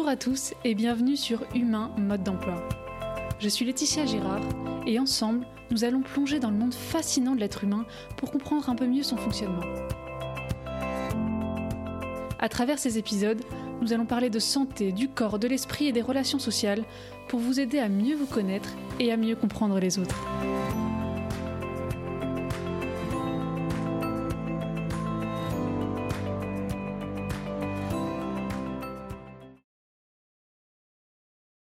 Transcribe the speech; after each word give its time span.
Bonjour 0.00 0.12
à 0.12 0.16
tous 0.16 0.54
et 0.64 0.74
bienvenue 0.74 1.14
sur 1.14 1.44
Humain 1.54 1.90
Mode 1.98 2.22
d'emploi. 2.22 2.66
Je 3.38 3.50
suis 3.50 3.66
Laetitia 3.66 4.06
Girard 4.06 4.40
et 4.86 4.98
ensemble, 4.98 5.46
nous 5.70 5.84
allons 5.84 6.00
plonger 6.00 6.40
dans 6.40 6.50
le 6.50 6.56
monde 6.56 6.72
fascinant 6.72 7.34
de 7.34 7.40
l'être 7.40 7.64
humain 7.64 7.84
pour 8.16 8.30
comprendre 8.30 8.70
un 8.70 8.74
peu 8.74 8.86
mieux 8.86 9.02
son 9.02 9.18
fonctionnement. 9.18 9.60
À 12.38 12.48
travers 12.48 12.78
ces 12.78 12.96
épisodes, 12.96 13.42
nous 13.82 13.92
allons 13.92 14.06
parler 14.06 14.30
de 14.30 14.38
santé, 14.38 14.90
du 14.90 15.10
corps, 15.10 15.38
de 15.38 15.48
l'esprit 15.48 15.88
et 15.88 15.92
des 15.92 16.00
relations 16.00 16.38
sociales 16.38 16.84
pour 17.28 17.38
vous 17.38 17.60
aider 17.60 17.78
à 17.78 17.90
mieux 17.90 18.16
vous 18.16 18.24
connaître 18.24 18.70
et 19.00 19.12
à 19.12 19.18
mieux 19.18 19.36
comprendre 19.36 19.78
les 19.80 19.98
autres. 19.98 20.16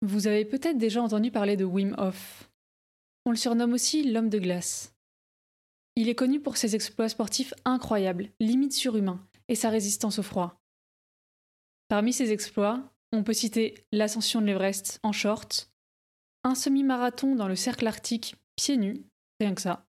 Vous 0.05 0.27
avez 0.27 0.45
peut-être 0.45 0.77
déjà 0.77 1.01
entendu 1.01 1.31
parler 1.31 1.57
de 1.57 1.65
Wim 1.65 1.95
Hof. 1.97 2.47
On 3.25 3.31
le 3.31 3.37
surnomme 3.37 3.73
aussi 3.73 4.03
l'homme 4.03 4.29
de 4.29 4.37
glace. 4.37 4.93
Il 5.95 6.09
est 6.09 6.15
connu 6.15 6.39
pour 6.39 6.57
ses 6.57 6.75
exploits 6.75 7.09
sportifs 7.09 7.55
incroyables, 7.65 8.29
limite 8.39 8.73
surhumains, 8.73 9.25
et 9.47 9.55
sa 9.55 9.71
résistance 9.71 10.19
au 10.19 10.21
froid. 10.21 10.61
Parmi 11.87 12.13
ses 12.13 12.31
exploits, 12.31 12.83
on 13.13 13.23
peut 13.23 13.33
citer 13.33 13.83
l'ascension 13.91 14.41
de 14.41 14.45
l'Everest 14.45 14.99
en 15.01 15.11
short, 15.11 15.71
un 16.43 16.53
semi-marathon 16.53 17.35
dans 17.35 17.47
le 17.47 17.55
cercle 17.55 17.87
arctique 17.87 18.35
pieds 18.55 18.77
nus, 18.77 19.03
rien 19.39 19.55
que 19.55 19.61
ça, 19.61 19.87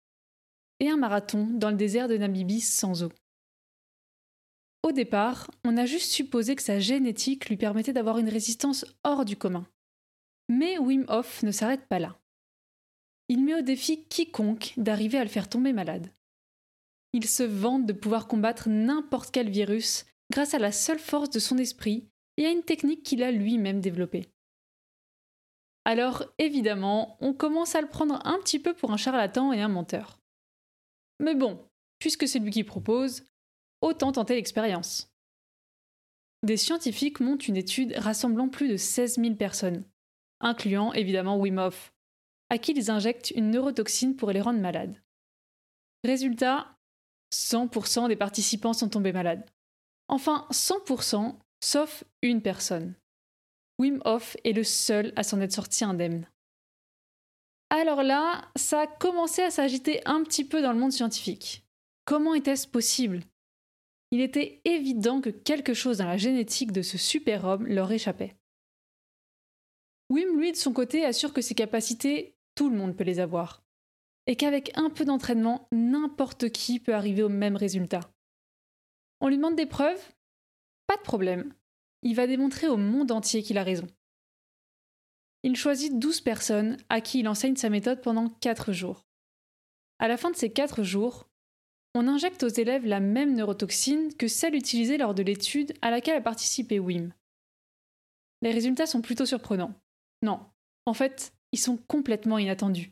et 0.82 0.90
un 0.90 0.98
marathon 0.98 1.48
dans 1.54 1.70
le 1.70 1.78
désert 1.78 2.10
de 2.10 2.18
Namibie 2.18 2.60
sans 2.60 3.04
eau. 3.04 3.14
Au 4.84 4.92
départ, 4.92 5.50
on 5.64 5.78
a 5.78 5.86
juste 5.86 6.12
supposé 6.12 6.58
que 6.58 6.64
sa 6.64 6.80
génétique 6.82 7.48
lui 7.48 7.56
permettait 7.56 7.94
d'avoir 7.94 8.18
une 8.18 8.30
résistance 8.30 8.86
hors 9.06 9.24
du 9.24 9.38
commun. 9.38 9.66
Mais 10.54 10.78
Wim 10.78 11.06
Hof 11.08 11.44
ne 11.44 11.52
s'arrête 11.52 11.88
pas 11.88 11.98
là. 11.98 12.20
Il 13.30 13.42
met 13.46 13.56
au 13.56 13.62
défi 13.62 14.04
quiconque 14.04 14.74
d'arriver 14.76 15.18
à 15.18 15.24
le 15.24 15.30
faire 15.30 15.48
tomber 15.48 15.72
malade. 15.72 16.12
Il 17.14 17.26
se 17.26 17.44
vante 17.44 17.86
de 17.86 17.94
pouvoir 17.94 18.28
combattre 18.28 18.68
n'importe 18.68 19.32
quel 19.32 19.50
virus 19.50 20.06
grâce 20.30 20.54
à 20.54 20.60
la 20.60 20.74
seule 20.74 21.00
force 21.00 21.30
de 21.30 21.40
son 21.40 21.58
esprit 21.58 22.06
et 22.36 22.46
à 22.46 22.52
une 22.52 22.64
technique 22.64 23.02
qu'il 23.04 23.24
a 23.24 23.32
lui-même 23.32 23.80
développée. 23.80 24.30
Alors 25.86 26.26
évidemment, 26.38 27.16
on 27.22 27.34
commence 27.34 27.76
à 27.76 27.82
le 27.82 27.88
prendre 27.88 28.20
un 28.26 28.38
petit 28.40 28.60
peu 28.60 28.74
pour 28.74 28.92
un 28.92 28.98
charlatan 28.98 29.54
et 29.54 29.62
un 29.62 29.70
menteur. 29.70 30.20
Mais 31.22 31.34
bon, 31.34 31.66
puisque 31.98 32.28
c'est 32.28 32.40
lui 32.40 32.52
qui 32.52 32.66
propose, 32.66 33.24
autant 33.80 34.12
tenter 34.12 34.36
l'expérience. 34.36 35.14
Des 36.44 36.58
scientifiques 36.58 37.22
montent 37.22 37.48
une 37.48 37.56
étude 37.56 37.94
rassemblant 37.96 38.50
plus 38.50 38.68
de 38.68 38.76
16 38.76 39.16
000 39.16 39.36
personnes, 39.36 39.86
incluant 40.42 40.94
évidemment 40.94 41.38
Wim 41.38 41.58
Hof, 41.58 41.94
à 42.50 42.58
qui 42.58 42.74
ils 42.74 42.92
injectent 42.92 43.32
une 43.32 43.52
neurotoxine 43.52 44.16
pour 44.16 44.32
les 44.32 44.42
rendre 44.42 44.60
malades. 44.60 45.02
Résultat, 46.04 46.78
100% 47.34 48.08
des 48.08 48.16
participants 48.16 48.74
sont 48.74 48.90
tombés 48.90 49.14
malades. 49.14 49.46
Enfin, 50.08 50.48
100% 50.52 51.36
sauf 51.64 52.04
une 52.22 52.42
personne. 52.42 52.96
Wim 53.80 54.02
Hof 54.06 54.36
est 54.44 54.54
le 54.54 54.64
seul 54.64 55.14
à 55.16 55.24
s'en 55.24 55.40
être 55.42 55.54
sorti 55.54 55.84
indemne. 55.84 56.28
Alors 57.70 58.04
là, 58.04 58.52
ça 58.58 58.82
a 58.82 58.88
commencé 58.88 59.42
à 59.42 59.50
s'agiter 59.50 60.02
un 60.06 60.24
petit 60.24 60.44
peu 60.44 60.62
dans 60.62 60.74
le 60.74 60.80
monde 60.80 60.92
scientifique. 60.92 61.64
Comment 62.06 62.34
était-ce 62.34 62.68
possible? 62.68 63.22
Il 64.12 64.20
était 64.20 64.62
évident 64.66 65.22
que 65.22 65.30
quelque 65.30 65.74
chose 65.74 66.00
dans 66.00 66.08
la 66.08 66.18
génétique 66.18 66.74
de 66.74 66.82
ce 66.82 66.98
super-homme 66.98 67.66
leur 67.66 67.90
échappait. 67.92 68.36
Wim, 70.12 70.38
lui, 70.38 70.52
de 70.52 70.58
son 70.58 70.74
côté, 70.74 71.06
assure 71.06 71.32
que 71.32 71.42
ses 71.42 71.56
capacités, 71.56 72.36
tout 72.56 72.70
le 72.70 72.76
monde 72.76 72.98
peut 72.98 73.06
les 73.06 73.22
avoir. 73.22 73.64
Et 74.28 74.36
qu'avec 74.36 74.78
un 74.78 74.90
peu 74.90 75.06
d'entraînement, 75.06 75.70
n'importe 75.72 76.50
qui 76.50 76.82
peut 76.82 76.94
arriver 76.94 77.24
au 77.24 77.30
même 77.30 77.56
résultat. 77.56 78.02
On 79.22 79.30
lui 79.30 79.38
demande 79.38 79.56
des 79.56 79.66
preuves? 79.66 80.14
Pas 80.86 80.98
de 80.98 81.02
problème. 81.02 81.54
Il 82.04 82.16
va 82.16 82.28
démontrer 82.28 82.68
au 82.68 82.76
monde 82.76 83.12
entier 83.12 83.42
qu'il 83.42 83.58
a 83.58 83.64
raison. 83.64 83.88
Il 85.44 85.56
choisit 85.56 85.98
12 85.98 86.20
personnes 86.20 86.76
à 86.90 87.00
qui 87.00 87.20
il 87.20 87.28
enseigne 87.30 87.56
sa 87.56 87.70
méthode 87.70 88.02
pendant 88.02 88.28
4 88.28 88.74
jours. 88.74 89.06
À 89.98 90.10
la 90.10 90.18
fin 90.18 90.30
de 90.30 90.36
ces 90.36 90.52
4 90.52 90.84
jours, 90.84 91.30
on 91.96 92.10
injecte 92.10 92.44
aux 92.44 92.50
élèves 92.50 92.86
la 92.86 93.00
même 93.00 93.34
neurotoxine 93.34 94.14
que 94.16 94.28
celle 94.28 94.56
utilisée 94.56 94.98
lors 94.98 95.16
de 95.16 95.24
l'étude 95.24 95.74
à 95.82 95.90
laquelle 95.90 96.18
a 96.18 96.22
participé 96.22 96.80
Wim. 96.80 97.14
Les 98.42 98.52
résultats 98.52 98.88
sont 98.88 99.02
plutôt 99.02 99.26
surprenants. 99.26 99.74
Non, 100.22 100.46
en 100.86 100.94
fait, 100.94 101.34
ils 101.52 101.60
sont 101.60 101.78
complètement 101.78 102.38
inattendus. 102.38 102.92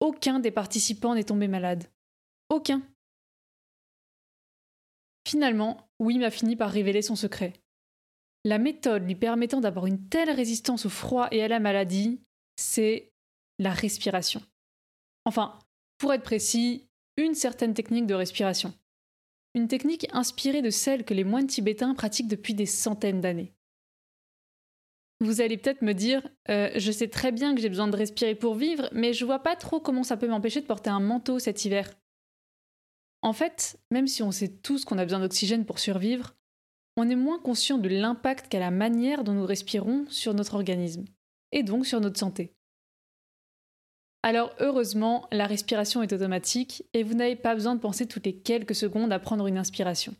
Aucun 0.00 0.40
des 0.40 0.50
participants 0.50 1.14
n'est 1.14 1.24
tombé 1.24 1.48
malade. 1.48 1.84
Aucun. 2.48 2.82
Finalement, 5.28 5.88
Wim 5.98 6.22
a 6.22 6.30
fini 6.30 6.56
par 6.56 6.70
révéler 6.70 7.02
son 7.02 7.16
secret. 7.16 7.52
La 8.44 8.58
méthode 8.58 9.06
lui 9.06 9.14
permettant 9.14 9.60
d'avoir 9.60 9.86
une 9.86 10.08
telle 10.08 10.30
résistance 10.30 10.86
au 10.86 10.88
froid 10.88 11.28
et 11.30 11.42
à 11.42 11.48
la 11.48 11.60
maladie, 11.60 12.20
c'est 12.56 13.12
la 13.58 13.72
respiration. 13.72 14.42
Enfin, 15.26 15.58
pour 15.98 16.14
être 16.14 16.22
précis, 16.22 16.88
une 17.18 17.34
certaine 17.34 17.74
technique 17.74 18.06
de 18.06 18.14
respiration. 18.14 18.72
Une 19.54 19.68
technique 19.68 20.06
inspirée 20.12 20.62
de 20.62 20.70
celle 20.70 21.04
que 21.04 21.12
les 21.12 21.24
moines 21.24 21.46
tibétains 21.46 21.94
pratiquent 21.94 22.28
depuis 22.28 22.54
des 22.54 22.66
centaines 22.66 23.20
d'années. 23.20 23.52
Vous 25.22 25.42
allez 25.42 25.58
peut-être 25.58 25.82
me 25.82 25.92
dire, 25.92 26.26
euh, 26.48 26.70
je 26.76 26.90
sais 26.90 27.08
très 27.08 27.30
bien 27.30 27.54
que 27.54 27.60
j'ai 27.60 27.68
besoin 27.68 27.88
de 27.88 27.96
respirer 27.96 28.34
pour 28.34 28.54
vivre, 28.54 28.88
mais 28.92 29.12
je 29.12 29.26
vois 29.26 29.40
pas 29.40 29.54
trop 29.54 29.78
comment 29.78 30.02
ça 30.02 30.16
peut 30.16 30.28
m'empêcher 30.28 30.62
de 30.62 30.66
porter 30.66 30.88
un 30.88 31.00
manteau 31.00 31.38
cet 31.38 31.64
hiver. 31.64 31.94
En 33.22 33.34
fait, 33.34 33.78
même 33.90 34.06
si 34.06 34.22
on 34.22 34.30
sait 34.30 34.48
tous 34.48 34.86
qu'on 34.86 34.96
a 34.96 35.04
besoin 35.04 35.20
d'oxygène 35.20 35.66
pour 35.66 35.78
survivre, 35.78 36.34
on 36.96 37.08
est 37.10 37.16
moins 37.16 37.38
conscient 37.38 37.76
de 37.76 37.88
l'impact 37.88 38.48
qu'a 38.48 38.58
la 38.58 38.70
manière 38.70 39.22
dont 39.22 39.34
nous 39.34 39.44
respirons 39.44 40.06
sur 40.08 40.32
notre 40.32 40.54
organisme, 40.54 41.04
et 41.52 41.62
donc 41.62 41.86
sur 41.86 42.00
notre 42.00 42.18
santé. 42.18 42.54
Alors 44.22 44.54
heureusement, 44.58 45.26
la 45.32 45.46
respiration 45.46 46.02
est 46.02 46.12
automatique 46.12 46.84
et 46.92 47.02
vous 47.02 47.14
n'avez 47.14 47.36
pas 47.36 47.54
besoin 47.54 47.74
de 47.74 47.80
penser 47.80 48.06
toutes 48.06 48.26
les 48.26 48.38
quelques 48.38 48.74
secondes 48.74 49.12
à 49.12 49.18
prendre 49.18 49.46
une 49.46 49.56
inspiration. 49.58 50.14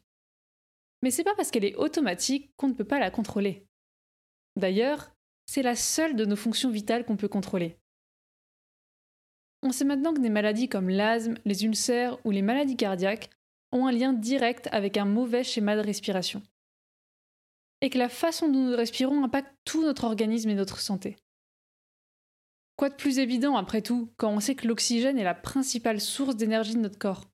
Mais 1.03 1.11
c'est 1.11 1.25
pas 1.25 1.35
parce 1.35 1.51
qu'elle 1.51 1.65
est 1.65 1.77
automatique 1.77 2.51
qu'on 2.57 2.69
ne 2.69 2.75
peut 2.75 2.85
pas 2.85 2.99
la 2.99 3.11
contrôler. 3.11 3.67
D'ailleurs, 4.57 5.13
c'est 5.47 5.63
la 5.63 5.77
seule 5.77 6.17
de 6.17 6.25
nos 6.25 6.37
fonctions 6.37 6.71
vitales 6.71 7.05
qu'on 7.05 7.17
peut 7.17 7.29
contrôler. 7.29 7.77
On 9.63 9.73
sait 9.73 9.85
maintenant 9.85 10.15
que 10.15 10.21
des 10.21 10.31
maladies 10.31 10.69
comme 10.69 10.89
l'asthme, 10.89 11.35
les 11.45 11.65
ulcères 11.65 12.19
ou 12.25 12.31
les 12.31 12.43
maladies 12.43 12.77
cardiaques 12.77 13.31
ont 13.73 13.87
un 13.87 13.93
lien 13.93 14.13
direct 14.13 14.69
avec 14.73 14.97
un 14.97 15.05
mauvais 15.05 15.45
schéma 15.45 15.77
de 15.77 15.83
respiration. 15.83 16.43
Et 17.83 17.91
que 17.91 17.99
la 17.99 18.09
façon 18.09 18.49
dont 18.49 18.71
nous 18.71 18.77
respirons 18.77 19.25
impacte 19.25 19.55
tout 19.65 19.83
notre 19.83 20.05
organisme 20.05 20.51
et 20.51 20.55
notre 20.55 20.81
santé. 20.81 21.17
Quoi 22.77 22.89
de 22.89 22.95
plus 22.95 23.19
évident 23.19 23.57
après 23.57 23.83
tout 23.83 24.11
quand 24.17 24.31
on 24.33 24.41
sait 24.41 24.55
que 24.55 24.67
l'oxygène 24.67 25.19
est 25.19 25.25
la 25.25 25.35
principale 25.35 26.01
source 26.01 26.37
d'énergie 26.37 26.75
de 26.75 26.81
notre 26.81 26.99
corps? 26.99 27.27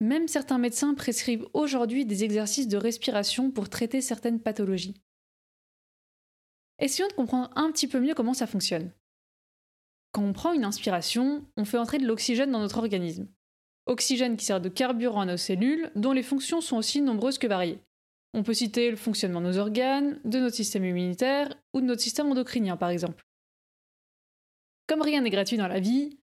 Même 0.00 0.28
certains 0.28 0.58
médecins 0.58 0.94
prescrivent 0.94 1.46
aujourd'hui 1.52 2.06
des 2.06 2.24
exercices 2.24 2.68
de 2.68 2.76
respiration 2.76 3.50
pour 3.50 3.68
traiter 3.68 4.00
certaines 4.00 4.40
pathologies. 4.40 4.94
Essayons 6.80 7.08
de 7.08 7.12
comprendre 7.12 7.50
un 7.56 7.70
petit 7.70 7.86
peu 7.86 8.00
mieux 8.00 8.14
comment 8.14 8.34
ça 8.34 8.46
fonctionne. 8.46 8.90
Quand 10.12 10.22
on 10.22 10.32
prend 10.32 10.52
une 10.52 10.64
inspiration, 10.64 11.44
on 11.56 11.64
fait 11.64 11.78
entrer 11.78 11.98
de 11.98 12.06
l'oxygène 12.06 12.50
dans 12.50 12.58
notre 12.58 12.78
organisme. 12.78 13.28
Oxygène 13.86 14.36
qui 14.36 14.46
sert 14.46 14.60
de 14.60 14.68
carburant 14.68 15.20
à 15.20 15.26
nos 15.26 15.36
cellules, 15.36 15.90
dont 15.94 16.12
les 16.12 16.22
fonctions 16.22 16.60
sont 16.60 16.78
aussi 16.78 17.02
nombreuses 17.02 17.38
que 17.38 17.46
variées. 17.46 17.80
On 18.32 18.42
peut 18.42 18.54
citer 18.54 18.90
le 18.90 18.96
fonctionnement 18.96 19.40
de 19.40 19.46
nos 19.46 19.58
organes, 19.58 20.20
de 20.24 20.38
notre 20.38 20.56
système 20.56 20.84
immunitaire 20.84 21.54
ou 21.74 21.80
de 21.80 21.86
notre 21.86 22.00
système 22.00 22.30
endocrinien 22.30 22.76
par 22.76 22.90
exemple. 22.90 23.24
Comme 24.86 25.02
rien 25.02 25.20
n'est 25.20 25.30
gratuit 25.30 25.56
dans 25.56 25.68
la 25.68 25.80
vie, 25.80 26.18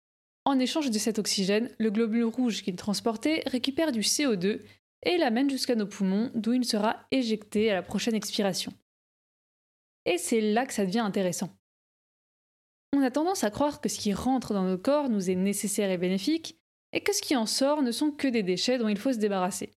en 0.45 0.59
échange 0.59 0.89
de 0.89 0.97
cet 0.97 1.19
oxygène, 1.19 1.69
le 1.77 1.91
globule 1.91 2.23
rouge 2.23 2.63
qu'il 2.63 2.75
transportait 2.77 3.43
récupère 3.47 3.91
du 3.91 3.99
CO2 3.99 4.61
et 5.03 5.17
l'amène 5.17 5.49
jusqu'à 5.49 5.75
nos 5.75 5.85
poumons 5.85 6.31
d'où 6.35 6.53
il 6.53 6.65
sera 6.65 7.05
éjecté 7.11 7.69
à 7.69 7.75
la 7.75 7.83
prochaine 7.83 8.15
expiration. 8.15 8.73
Et 10.07 10.17
c'est 10.17 10.39
là 10.39 10.65
que 10.65 10.73
ça 10.73 10.85
devient 10.85 10.99
intéressant. 10.99 11.49
On 12.93 13.01
a 13.01 13.11
tendance 13.11 13.43
à 13.43 13.51
croire 13.51 13.81
que 13.81 13.89
ce 13.89 13.99
qui 13.99 14.13
rentre 14.13 14.53
dans 14.53 14.63
nos 14.63 14.77
corps 14.77 15.09
nous 15.09 15.29
est 15.29 15.35
nécessaire 15.35 15.91
et 15.91 15.97
bénéfique, 15.97 16.57
et 16.93 17.03
que 17.03 17.13
ce 17.13 17.21
qui 17.21 17.35
en 17.35 17.45
sort 17.45 17.81
ne 17.81 17.91
sont 17.91 18.11
que 18.11 18.29
des 18.29 18.41
déchets 18.41 18.77
dont 18.77 18.87
il 18.87 18.97
faut 18.97 19.11
se 19.11 19.17
débarrasser. 19.17 19.73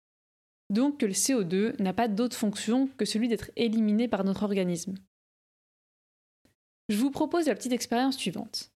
Donc 0.69 1.01
que 1.01 1.05
le 1.05 1.11
CO2 1.11 1.79
n'a 1.81 1.93
pas 1.93 2.07
d'autre 2.07 2.37
fonction 2.37 2.87
que 2.87 3.03
celui 3.03 3.27
d'être 3.27 3.51
éliminé 3.57 4.07
par 4.07 4.23
notre 4.23 4.43
organisme. 4.43 4.95
Je 6.87 6.95
vous 6.95 7.11
propose 7.11 7.47
la 7.47 7.55
petite 7.55 7.73
expérience 7.73 8.17
suivante. 8.17 8.71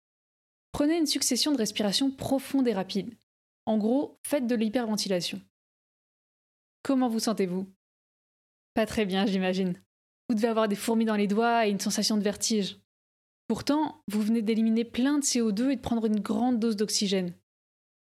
Prenez 0.71 0.97
une 0.97 1.05
succession 1.05 1.51
de 1.51 1.57
respirations 1.57 2.11
profondes 2.11 2.67
et 2.69 2.73
rapides. 2.73 3.13
En 3.65 3.77
gros, 3.77 4.17
faites 4.25 4.47
de 4.47 4.55
l'hyperventilation. 4.55 5.41
Comment 6.81 7.09
vous 7.09 7.19
sentez-vous? 7.19 7.67
Pas 8.73 8.85
très 8.85 9.05
bien, 9.05 9.25
j'imagine. 9.25 9.81
Vous 10.31 10.35
devez 10.35 10.47
avoir 10.47 10.69
des 10.69 10.77
fourmis 10.77 11.03
dans 11.03 11.17
les 11.17 11.27
doigts 11.27 11.67
et 11.67 11.71
une 11.71 11.81
sensation 11.81 12.15
de 12.15 12.23
vertige. 12.23 12.79
Pourtant, 13.49 14.01
vous 14.07 14.21
venez 14.21 14.41
d'éliminer 14.41 14.85
plein 14.85 15.19
de 15.19 15.25
CO2 15.25 15.71
et 15.71 15.75
de 15.75 15.81
prendre 15.81 16.05
une 16.05 16.21
grande 16.21 16.57
dose 16.57 16.77
d'oxygène. 16.77 17.33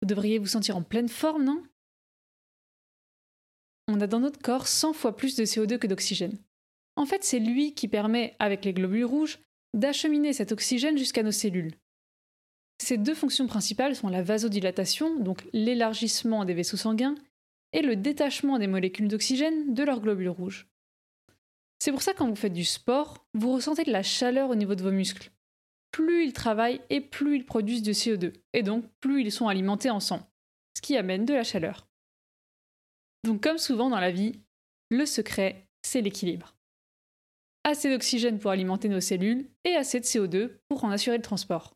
Vous 0.02 0.08
devriez 0.08 0.38
vous 0.38 0.46
sentir 0.46 0.76
en 0.76 0.82
pleine 0.82 1.08
forme, 1.08 1.44
non? 1.44 1.62
On 3.88 3.98
a 4.02 4.06
dans 4.06 4.20
notre 4.20 4.42
corps 4.42 4.66
100 4.66 4.92
fois 4.92 5.16
plus 5.16 5.36
de 5.36 5.46
CO2 5.46 5.78
que 5.78 5.86
d'oxygène. 5.86 6.36
En 6.96 7.06
fait, 7.06 7.24
c'est 7.24 7.38
lui 7.38 7.72
qui 7.72 7.88
permet, 7.88 8.36
avec 8.38 8.66
les 8.66 8.74
globules 8.74 9.06
rouges, 9.06 9.38
d'acheminer 9.72 10.34
cet 10.34 10.52
oxygène 10.52 10.98
jusqu'à 10.98 11.22
nos 11.22 11.32
cellules. 11.32 11.72
Ces 12.76 12.98
deux 12.98 13.14
fonctions 13.14 13.46
principales 13.46 13.96
sont 13.96 14.10
la 14.10 14.22
vasodilatation, 14.22 15.18
donc 15.18 15.48
l'élargissement 15.54 16.44
des 16.44 16.52
vaisseaux 16.52 16.76
sanguins, 16.76 17.14
et 17.72 17.80
le 17.80 17.96
détachement 17.96 18.58
des 18.58 18.66
molécules 18.66 19.08
d'oxygène 19.08 19.72
de 19.72 19.82
leurs 19.82 20.02
globules 20.02 20.28
rouges. 20.28 20.68
C'est 21.82 21.90
pour 21.90 22.02
ça 22.02 22.14
quand 22.14 22.28
vous 22.28 22.36
faites 22.36 22.52
du 22.52 22.64
sport, 22.64 23.26
vous 23.34 23.54
ressentez 23.54 23.82
de 23.82 23.90
la 23.90 24.04
chaleur 24.04 24.50
au 24.50 24.54
niveau 24.54 24.76
de 24.76 24.84
vos 24.84 24.92
muscles. 24.92 25.32
Plus 25.90 26.24
ils 26.24 26.32
travaillent 26.32 26.80
et 26.90 27.00
plus 27.00 27.34
ils 27.34 27.44
produisent 27.44 27.82
de 27.82 27.92
CO2, 27.92 28.34
et 28.52 28.62
donc 28.62 28.84
plus 29.00 29.22
ils 29.22 29.32
sont 29.32 29.48
alimentés 29.48 29.90
en 29.90 29.98
sang, 29.98 30.30
ce 30.76 30.80
qui 30.80 30.96
amène 30.96 31.24
de 31.24 31.34
la 31.34 31.42
chaleur. 31.42 31.88
Donc 33.24 33.42
comme 33.42 33.58
souvent 33.58 33.90
dans 33.90 33.98
la 33.98 34.12
vie, 34.12 34.38
le 34.90 35.04
secret, 35.06 35.66
c'est 35.82 36.02
l'équilibre 36.02 36.54
assez 37.64 37.90
d'oxygène 37.90 38.38
pour 38.38 38.52
alimenter 38.52 38.88
nos 38.88 39.00
cellules 39.00 39.50
et 39.64 39.74
assez 39.74 39.98
de 39.98 40.04
CO2 40.04 40.52
pour 40.68 40.84
en 40.84 40.90
assurer 40.90 41.16
le 41.16 41.22
transport. 41.24 41.74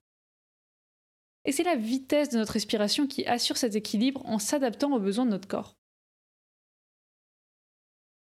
Et 1.44 1.50
c'est 1.50 1.64
la 1.64 1.75
vitesse 1.75 2.29
de 2.29 2.38
notre 2.38 2.53
respiration 2.53 3.08
qui 3.08 3.26
assure 3.26 3.56
cet 3.56 3.75
équilibre 3.75 4.25
en 4.25 4.38
s'adaptant 4.38 4.93
aux 4.93 5.00
besoins 5.00 5.26
de 5.26 5.31
notre 5.31 5.49
corps. 5.49 5.76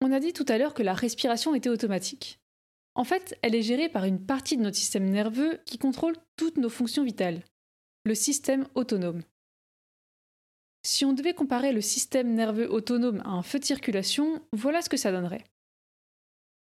On 0.02 0.12
a 0.12 0.20
dit 0.20 0.34
tout 0.34 0.46
à 0.48 0.58
l'heure 0.58 0.74
que 0.74 0.84
la 0.84 0.94
respiration 0.94 1.56
était 1.56 1.70
automatique. 1.70 2.40
En 2.96 3.04
fait, 3.04 3.38
elle 3.42 3.56
est 3.56 3.62
gérée 3.62 3.90
par 3.90 4.06
une 4.06 4.26
partie 4.26 4.58
de 4.58 4.62
notre 4.62 4.78
système 4.78 5.10
nerveux 5.10 5.60
qui 5.66 5.78
contrôle 5.78 6.16
toutes 6.38 6.58
nos 6.58 6.70
fonctions 6.70 7.04
vitales, 7.04 7.44
le 8.06 8.16
système 8.16 8.68
autonome. 8.76 9.24
Si 10.84 11.04
on 11.06 11.14
devait 11.14 11.34
comparer 11.34 11.74
le 11.74 11.82
système 11.82 12.34
nerveux 12.34 12.72
autonome 12.72 13.22
à 13.26 13.30
un 13.30 13.44
feu 13.44 13.60
de 13.60 13.66
circulation, 13.66 14.42
voilà 14.54 14.82
ce 14.82 14.90
que 14.90 14.98
ça 14.98 15.12
donnerait. 15.12 15.44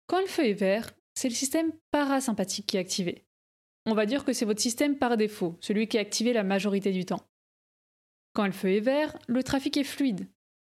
Quand 0.08 0.20
le 0.20 0.28
feu 0.28 0.46
est 0.46 0.54
vert, 0.54 0.92
c'est 1.16 1.30
le 1.30 1.36
système 1.36 1.72
parasympathique 1.92 2.66
qui 2.66 2.78
est 2.78 2.82
activé. 2.82 3.24
On 3.86 3.94
va 3.94 4.06
dire 4.06 4.26
que 4.26 4.34
c'est 4.34 4.46
votre 4.46 4.62
système 4.62 4.98
par 4.98 5.18
défaut, 5.18 5.58
celui 5.62 5.88
qui 5.88 5.98
est 5.98 6.02
activé 6.02 6.34
la 6.34 6.44
majorité 6.44 6.92
du 6.92 7.06
temps. 7.06 7.26
Quand 8.34 8.46
le 8.46 8.52
feu 8.52 8.72
est 8.74 8.82
vert, 8.82 9.18
le 9.28 9.44
trafic 9.44 9.78
est 9.78 9.84
fluide. 9.84 10.28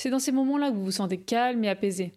C'est 0.02 0.10
dans 0.10 0.20
ces 0.20 0.32
moments-là 0.32 0.72
que 0.72 0.76
vous 0.76 0.86
vous 0.86 0.92
sentez 0.92 1.20
calme 1.20 1.64
et 1.64 1.70
apaisé. 1.70 2.14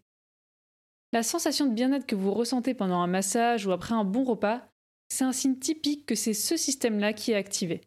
La 1.12 1.22
sensation 1.22 1.66
de 1.66 1.74
bien-être 1.74 2.06
que 2.06 2.16
vous 2.16 2.32
ressentez 2.32 2.74
pendant 2.74 3.00
un 3.00 3.06
massage 3.06 3.66
ou 3.66 3.72
après 3.72 3.94
un 3.94 4.04
bon 4.04 4.24
repas, 4.24 4.68
c'est 5.08 5.24
un 5.24 5.32
signe 5.32 5.58
typique 5.58 6.06
que 6.06 6.14
c'est 6.14 6.34
ce 6.34 6.56
système-là 6.56 7.12
qui 7.12 7.32
est 7.32 7.36
activé. 7.36 7.80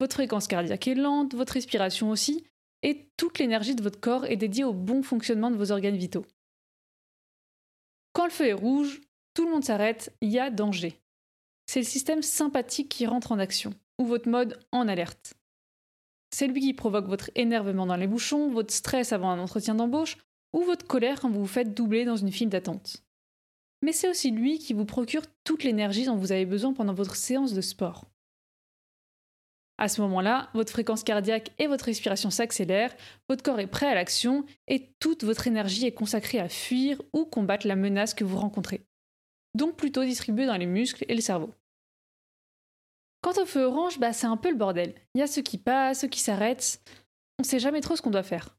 Votre 0.00 0.14
fréquence 0.14 0.46
cardiaque 0.46 0.88
est 0.88 0.94
lente, 0.94 1.34
votre 1.34 1.54
respiration 1.54 2.10
aussi, 2.10 2.44
et 2.82 3.08
toute 3.16 3.38
l'énergie 3.38 3.74
de 3.74 3.82
votre 3.82 4.00
corps 4.00 4.26
est 4.26 4.36
dédiée 4.36 4.64
au 4.64 4.72
bon 4.72 5.02
fonctionnement 5.02 5.50
de 5.50 5.56
vos 5.56 5.72
organes 5.72 5.96
vitaux. 5.96 6.26
Quand 8.12 8.24
le 8.24 8.30
feu 8.30 8.46
est 8.46 8.52
rouge, 8.52 9.00
tout 9.34 9.44
le 9.44 9.50
monde 9.50 9.64
s'arrête, 9.64 10.14
il 10.20 10.30
y 10.30 10.38
a 10.38 10.50
danger. 10.50 11.00
C'est 11.66 11.80
le 11.80 11.86
système 11.86 12.22
sympathique 12.22 12.88
qui 12.88 13.06
rentre 13.06 13.32
en 13.32 13.38
action, 13.38 13.72
ou 13.98 14.04
votre 14.04 14.28
mode 14.28 14.60
en 14.70 14.86
alerte. 14.86 15.34
C'est 16.30 16.46
lui 16.46 16.60
qui 16.60 16.74
provoque 16.74 17.06
votre 17.06 17.30
énervement 17.34 17.86
dans 17.86 17.96
les 17.96 18.06
bouchons, 18.06 18.50
votre 18.50 18.72
stress 18.72 19.12
avant 19.12 19.30
un 19.30 19.38
entretien 19.38 19.74
d'embauche, 19.74 20.18
ou 20.54 20.62
votre 20.62 20.86
colère 20.86 21.20
quand 21.20 21.28
vous 21.28 21.40
vous 21.40 21.46
faites 21.46 21.74
doubler 21.74 22.04
dans 22.04 22.16
une 22.16 22.32
file 22.32 22.48
d'attente. 22.48 23.04
Mais 23.82 23.92
c'est 23.92 24.08
aussi 24.08 24.30
lui 24.30 24.58
qui 24.58 24.72
vous 24.72 24.86
procure 24.86 25.24
toute 25.44 25.64
l'énergie 25.64 26.06
dont 26.06 26.16
vous 26.16 26.32
avez 26.32 26.46
besoin 26.46 26.72
pendant 26.72 26.94
votre 26.94 27.16
séance 27.16 27.52
de 27.52 27.60
sport. 27.60 28.06
À 29.76 29.88
ce 29.88 30.00
moment-là, 30.02 30.50
votre 30.54 30.72
fréquence 30.72 31.02
cardiaque 31.02 31.50
et 31.58 31.66
votre 31.66 31.86
respiration 31.86 32.30
s'accélèrent, 32.30 32.94
votre 33.28 33.42
corps 33.42 33.58
est 33.58 33.66
prêt 33.66 33.88
à 33.88 33.94
l'action 33.94 34.46
et 34.68 34.94
toute 35.00 35.24
votre 35.24 35.48
énergie 35.48 35.84
est 35.84 35.92
consacrée 35.92 36.38
à 36.38 36.48
fuir 36.48 37.02
ou 37.12 37.24
combattre 37.24 37.66
la 37.66 37.74
menace 37.74 38.14
que 38.14 38.24
vous 38.24 38.38
rencontrez. 38.38 38.86
Donc 39.54 39.76
plutôt 39.76 40.04
distribuée 40.04 40.46
dans 40.46 40.56
les 40.56 40.66
muscles 40.66 41.04
et 41.08 41.14
le 41.14 41.20
cerveau. 41.20 41.52
Quant 43.20 43.42
au 43.42 43.46
feu 43.46 43.64
orange, 43.64 43.98
bah 43.98 44.12
c'est 44.12 44.26
un 44.26 44.36
peu 44.36 44.50
le 44.50 44.56
bordel. 44.56 44.94
Il 45.14 45.18
y 45.18 45.22
a 45.22 45.26
ceux 45.26 45.42
qui 45.42 45.58
passent, 45.58 46.02
ceux 46.02 46.08
qui 46.08 46.20
s'arrêtent. 46.20 46.80
On 47.40 47.42
sait 47.42 47.58
jamais 47.58 47.80
trop 47.80 47.96
ce 47.96 48.02
qu'on 48.02 48.10
doit 48.10 48.22
faire. 48.22 48.56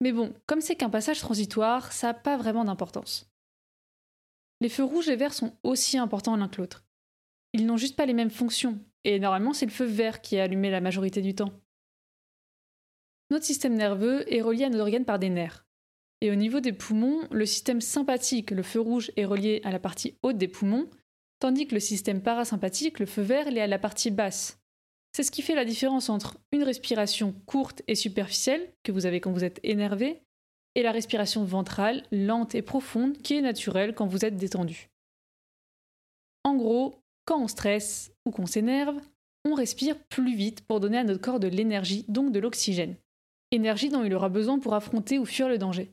Mais 0.00 0.12
bon, 0.12 0.32
comme 0.46 0.60
c'est 0.60 0.76
qu'un 0.76 0.90
passage 0.90 1.20
transitoire, 1.20 1.92
ça 1.92 2.08
n'a 2.08 2.14
pas 2.14 2.36
vraiment 2.36 2.64
d'importance. 2.64 3.30
Les 4.60 4.68
feux 4.68 4.84
rouges 4.84 5.08
et 5.08 5.16
verts 5.16 5.34
sont 5.34 5.56
aussi 5.62 5.98
importants 5.98 6.36
l'un 6.36 6.48
que 6.48 6.60
l'autre. 6.60 6.84
Ils 7.52 7.66
n'ont 7.66 7.76
juste 7.76 7.96
pas 7.96 8.06
les 8.06 8.14
mêmes 8.14 8.30
fonctions, 8.30 8.78
et 9.04 9.18
normalement, 9.18 9.52
c'est 9.52 9.66
le 9.66 9.72
feu 9.72 9.84
vert 9.84 10.20
qui 10.20 10.36
est 10.36 10.40
allumé 10.40 10.70
la 10.70 10.80
majorité 10.80 11.22
du 11.22 11.34
temps. 11.34 11.52
Notre 13.30 13.44
système 13.44 13.74
nerveux 13.74 14.30
est 14.32 14.40
relié 14.40 14.64
à 14.64 14.70
nos 14.70 14.80
organes 14.80 15.04
par 15.04 15.18
des 15.18 15.28
nerfs. 15.28 15.66
Et 16.20 16.30
au 16.30 16.34
niveau 16.34 16.60
des 16.60 16.72
poumons, 16.72 17.28
le 17.30 17.46
système 17.46 17.80
sympathique, 17.80 18.50
le 18.50 18.62
feu 18.62 18.80
rouge, 18.80 19.12
est 19.16 19.24
relié 19.24 19.60
à 19.64 19.70
la 19.70 19.78
partie 19.78 20.18
haute 20.22 20.38
des 20.38 20.48
poumons, 20.48 20.88
tandis 21.38 21.66
que 21.66 21.74
le 21.74 21.80
système 21.80 22.22
parasympathique, 22.22 22.98
le 22.98 23.06
feu 23.06 23.22
vert, 23.22 23.46
est 23.48 23.60
à 23.60 23.66
la 23.66 23.78
partie 23.78 24.10
basse. 24.10 24.57
C'est 25.18 25.24
ce 25.24 25.32
qui 25.32 25.42
fait 25.42 25.56
la 25.56 25.64
différence 25.64 26.10
entre 26.10 26.38
une 26.52 26.62
respiration 26.62 27.34
courte 27.44 27.82
et 27.88 27.96
superficielle, 27.96 28.72
que 28.84 28.92
vous 28.92 29.04
avez 29.04 29.20
quand 29.20 29.32
vous 29.32 29.42
êtes 29.42 29.58
énervé, 29.64 30.22
et 30.76 30.82
la 30.84 30.92
respiration 30.92 31.42
ventrale, 31.42 32.04
lente 32.12 32.54
et 32.54 32.62
profonde, 32.62 33.18
qui 33.18 33.34
est 33.34 33.40
naturelle 33.40 33.96
quand 33.96 34.06
vous 34.06 34.24
êtes 34.24 34.36
détendu. 34.36 34.90
En 36.44 36.54
gros, 36.54 37.02
quand 37.24 37.42
on 37.42 37.48
stresse 37.48 38.12
ou 38.26 38.30
qu'on 38.30 38.46
s'énerve, 38.46 38.96
on 39.44 39.54
respire 39.54 39.98
plus 40.04 40.36
vite 40.36 40.60
pour 40.60 40.78
donner 40.78 40.98
à 40.98 41.02
notre 41.02 41.20
corps 41.20 41.40
de 41.40 41.48
l'énergie, 41.48 42.04
donc 42.06 42.30
de 42.30 42.38
l'oxygène. 42.38 42.94
Énergie 43.50 43.88
dont 43.88 44.04
il 44.04 44.14
aura 44.14 44.28
besoin 44.28 44.60
pour 44.60 44.74
affronter 44.74 45.18
ou 45.18 45.24
fuir 45.24 45.48
le 45.48 45.58
danger. 45.58 45.90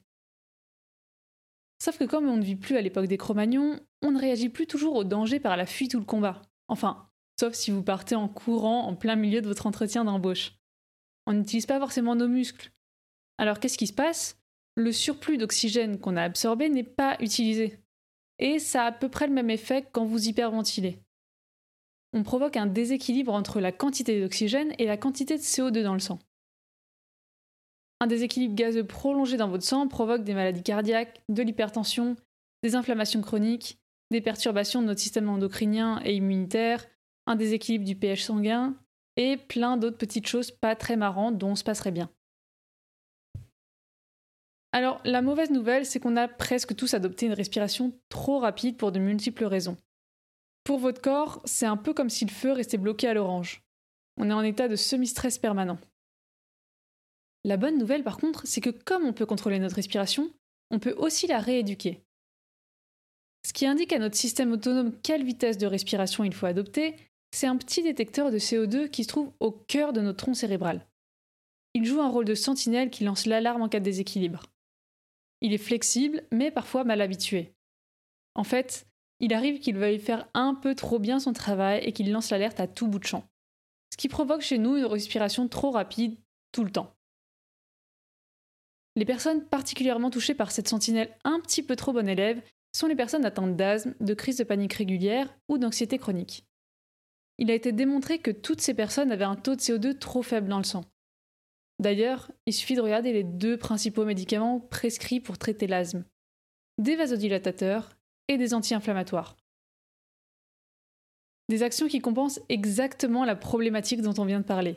Sauf 1.83 1.97
que 1.97 2.03
comme 2.03 2.29
on 2.29 2.37
ne 2.37 2.43
vit 2.43 2.57
plus 2.57 2.77
à 2.77 2.81
l'époque 2.81 3.07
des 3.07 3.17
Cro-Magnons, 3.17 3.79
on 4.03 4.11
ne 4.11 4.19
réagit 4.19 4.49
plus 4.49 4.67
toujours 4.67 4.93
au 4.93 5.03
danger 5.03 5.39
par 5.39 5.57
la 5.57 5.65
fuite 5.65 5.95
ou 5.95 5.99
le 5.99 6.05
combat. 6.05 6.43
Enfin, 6.67 7.09
sauf 7.39 7.53
si 7.53 7.71
vous 7.71 7.83
partez 7.83 8.15
en 8.15 8.27
courant 8.27 8.87
en 8.87 8.95
plein 8.95 9.15
milieu 9.15 9.41
de 9.41 9.47
votre 9.47 9.67
entretien 9.67 10.05
d'embauche. 10.05 10.53
On 11.27 11.33
n'utilise 11.33 11.65
pas 11.65 11.79
forcément 11.79 12.15
nos 12.15 12.27
muscles. 12.27 12.71
Alors 13.37 13.59
qu'est-ce 13.59 13.77
qui 13.77 13.87
se 13.87 13.93
passe? 13.93 14.37
Le 14.75 14.91
surplus 14.91 15.37
d'oxygène 15.37 15.99
qu'on 15.99 16.17
a 16.17 16.23
absorbé 16.23 16.69
n'est 16.69 16.83
pas 16.83 17.17
utilisé. 17.19 17.79
Et 18.39 18.59
ça 18.59 18.83
a 18.83 18.87
à 18.87 18.91
peu 18.91 19.09
près 19.09 19.27
le 19.27 19.33
même 19.33 19.49
effet 19.49 19.87
quand 19.91 20.05
vous 20.05 20.27
hyperventilez 20.27 20.99
on 22.15 22.23
provoque 22.23 22.55
un 22.55 22.65
déséquilibre 22.65 23.33
entre 23.33 23.59
la 23.59 23.73
quantité 23.73 24.21
d'oxygène 24.21 24.73
et 24.79 24.85
la 24.85 24.95
quantité 24.95 25.35
de 25.37 25.43
CO2 25.43 25.83
dans 25.83 25.93
le 25.93 25.99
sang. 25.99 26.17
Un 27.99 28.07
déséquilibre 28.07 28.55
gazeux 28.55 28.85
prolongé 28.85 29.35
dans 29.35 29.49
votre 29.49 29.65
sang 29.65 29.89
provoque 29.89 30.23
des 30.23 30.33
maladies 30.33 30.63
cardiaques, 30.63 31.21
de 31.27 31.43
l'hypertension, 31.43 32.15
des 32.63 32.75
inflammations 32.75 33.21
chroniques, 33.21 33.79
des 34.11 34.21
perturbations 34.21 34.81
de 34.81 34.87
notre 34.87 35.01
système 35.01 35.27
endocrinien 35.27 36.01
et 36.05 36.15
immunitaire, 36.15 36.85
un 37.27 37.35
déséquilibre 37.35 37.85
du 37.85 37.95
pH 37.95 38.23
sanguin 38.23 38.75
et 39.17 39.37
plein 39.37 39.77
d'autres 39.77 39.97
petites 39.97 40.27
choses 40.27 40.51
pas 40.51 40.75
très 40.75 40.97
marrantes 40.97 41.37
dont 41.37 41.51
on 41.51 41.55
se 41.55 41.63
passerait 41.63 41.91
bien. 41.91 42.09
Alors, 44.71 44.99
la 45.05 45.21
mauvaise 45.21 45.51
nouvelle, 45.51 45.85
c'est 45.85 46.01
qu'on 46.01 46.17
a 46.17 46.27
presque 46.27 46.75
tous 46.75 46.93
adopté 46.93 47.27
une 47.27 47.33
respiration 47.33 47.97
trop 48.09 48.39
rapide 48.39 48.75
pour 48.75 48.91
de 48.91 48.99
multiples 48.99 49.45
raisons. 49.45 49.77
Pour 50.65 50.79
votre 50.79 51.01
corps, 51.01 51.41
c'est 51.45 51.65
un 51.65 51.77
peu 51.77 51.93
comme 51.93 52.09
si 52.09 52.25
le 52.25 52.31
feu 52.31 52.51
restait 52.51 52.77
bloqué 52.77 53.07
à 53.07 53.13
l'orange. 53.13 53.63
On 54.17 54.29
est 54.29 54.33
en 54.33 54.41
état 54.41 54.67
de 54.67 54.75
semi-stress 54.75 55.37
permanent. 55.37 55.77
La 57.45 57.55
bonne 57.55 57.77
nouvelle 57.77 58.03
par 58.03 58.17
contre, 58.17 58.45
c'est 58.45 58.59
que 58.59 58.69
comme 58.69 59.05
on 59.05 59.13
peut 59.13 59.25
contrôler 59.25 59.59
notre 59.59 59.75
respiration, 59.75 60.29
on 60.71 60.79
peut 60.79 60.95
aussi 60.97 61.27
la 61.27 61.39
rééduquer. 61.39 62.01
Ce 63.45 63.53
qui 63.53 63.67
indique 63.67 63.93
à 63.93 63.99
notre 63.99 64.15
système 64.15 64.51
autonome 64.51 64.91
quelle 65.03 65.23
vitesse 65.23 65.59
de 65.59 65.67
respiration 65.67 66.23
il 66.23 66.33
faut 66.33 66.47
adopter, 66.47 66.95
c'est 67.35 67.47
un 67.47 67.57
petit 67.57 67.83
détecteur 67.83 68.31
de 68.31 68.39
CO2 68.39 68.89
qui 68.89 69.03
se 69.03 69.09
trouve 69.09 69.33
au 69.41 69.51
cœur 69.51 69.91
de 69.91 69.99
notre 69.99 70.23
tronc 70.23 70.35
cérébral. 70.35 70.87
Il 71.73 71.83
joue 71.83 71.99
un 71.99 72.07
rôle 72.07 72.23
de 72.23 72.33
sentinelle 72.33 72.89
qui 72.89 73.03
lance 73.03 73.25
l'alarme 73.25 73.61
en 73.61 73.67
cas 73.67 73.79
de 73.79 73.83
déséquilibre. 73.83 74.43
Il 75.41 75.51
est 75.51 75.57
flexible, 75.57 76.23
mais 76.31 76.49
parfois 76.49 76.85
mal 76.85 77.01
habitué. 77.01 77.53
En 78.35 78.45
fait, 78.45 78.87
il 79.19 79.33
arrive 79.33 79.59
qu'il 79.59 79.75
veuille 79.75 79.99
faire 79.99 80.29
un 80.33 80.55
peu 80.55 80.75
trop 80.75 80.97
bien 80.97 81.19
son 81.19 81.33
travail 81.33 81.83
et 81.83 81.91
qu'il 81.91 82.09
lance 82.09 82.29
l'alerte 82.29 82.61
à 82.61 82.67
tout 82.67 82.87
bout 82.87 82.99
de 82.99 83.05
champ. 83.05 83.25
Ce 83.91 83.97
qui 83.97 84.07
provoque 84.07 84.41
chez 84.41 84.57
nous 84.57 84.77
une 84.77 84.85
respiration 84.85 85.49
trop 85.49 85.71
rapide 85.71 86.17
tout 86.53 86.63
le 86.63 86.71
temps. 86.71 86.95
Les 88.95 89.05
personnes 89.05 89.43
particulièrement 89.43 90.09
touchées 90.09 90.35
par 90.35 90.51
cette 90.51 90.69
sentinelle 90.69 91.13
un 91.25 91.41
petit 91.41 91.63
peu 91.63 91.75
trop 91.75 91.91
bonne 91.91 92.07
élève 92.07 92.41
sont 92.71 92.87
les 92.87 92.95
personnes 92.95 93.25
atteintes 93.25 93.57
d'asthme, 93.57 93.93
de 93.99 94.13
crise 94.13 94.37
de 94.37 94.45
panique 94.45 94.73
régulière 94.73 95.37
ou 95.49 95.57
d'anxiété 95.57 95.97
chronique. 95.97 96.45
Il 97.37 97.51
a 97.51 97.53
été 97.53 97.71
démontré 97.71 98.19
que 98.19 98.31
toutes 98.31 98.61
ces 98.61 98.73
personnes 98.73 99.11
avaient 99.11 99.25
un 99.25 99.35
taux 99.35 99.55
de 99.55 99.61
CO2 99.61 99.97
trop 99.97 100.23
faible 100.23 100.47
dans 100.47 100.57
le 100.57 100.63
sang. 100.63 100.85
D'ailleurs, 101.79 102.31
il 102.45 102.53
suffit 102.53 102.75
de 102.75 102.81
regarder 102.81 103.11
les 103.11 103.23
deux 103.23 103.57
principaux 103.57 104.05
médicaments 104.05 104.59
prescrits 104.59 105.19
pour 105.19 105.37
traiter 105.37 105.67
l'asthme 105.67 106.05
des 106.77 106.95
vasodilatateurs 106.95 107.89
et 108.27 108.37
des 108.37 108.53
anti-inflammatoires. 108.53 109.37
Des 111.47 111.63
actions 111.63 111.87
qui 111.87 111.99
compensent 111.99 112.41
exactement 112.49 113.23
la 113.23 113.35
problématique 113.35 114.01
dont 114.01 114.15
on 114.17 114.25
vient 114.25 114.39
de 114.39 114.45
parler. 114.45 114.75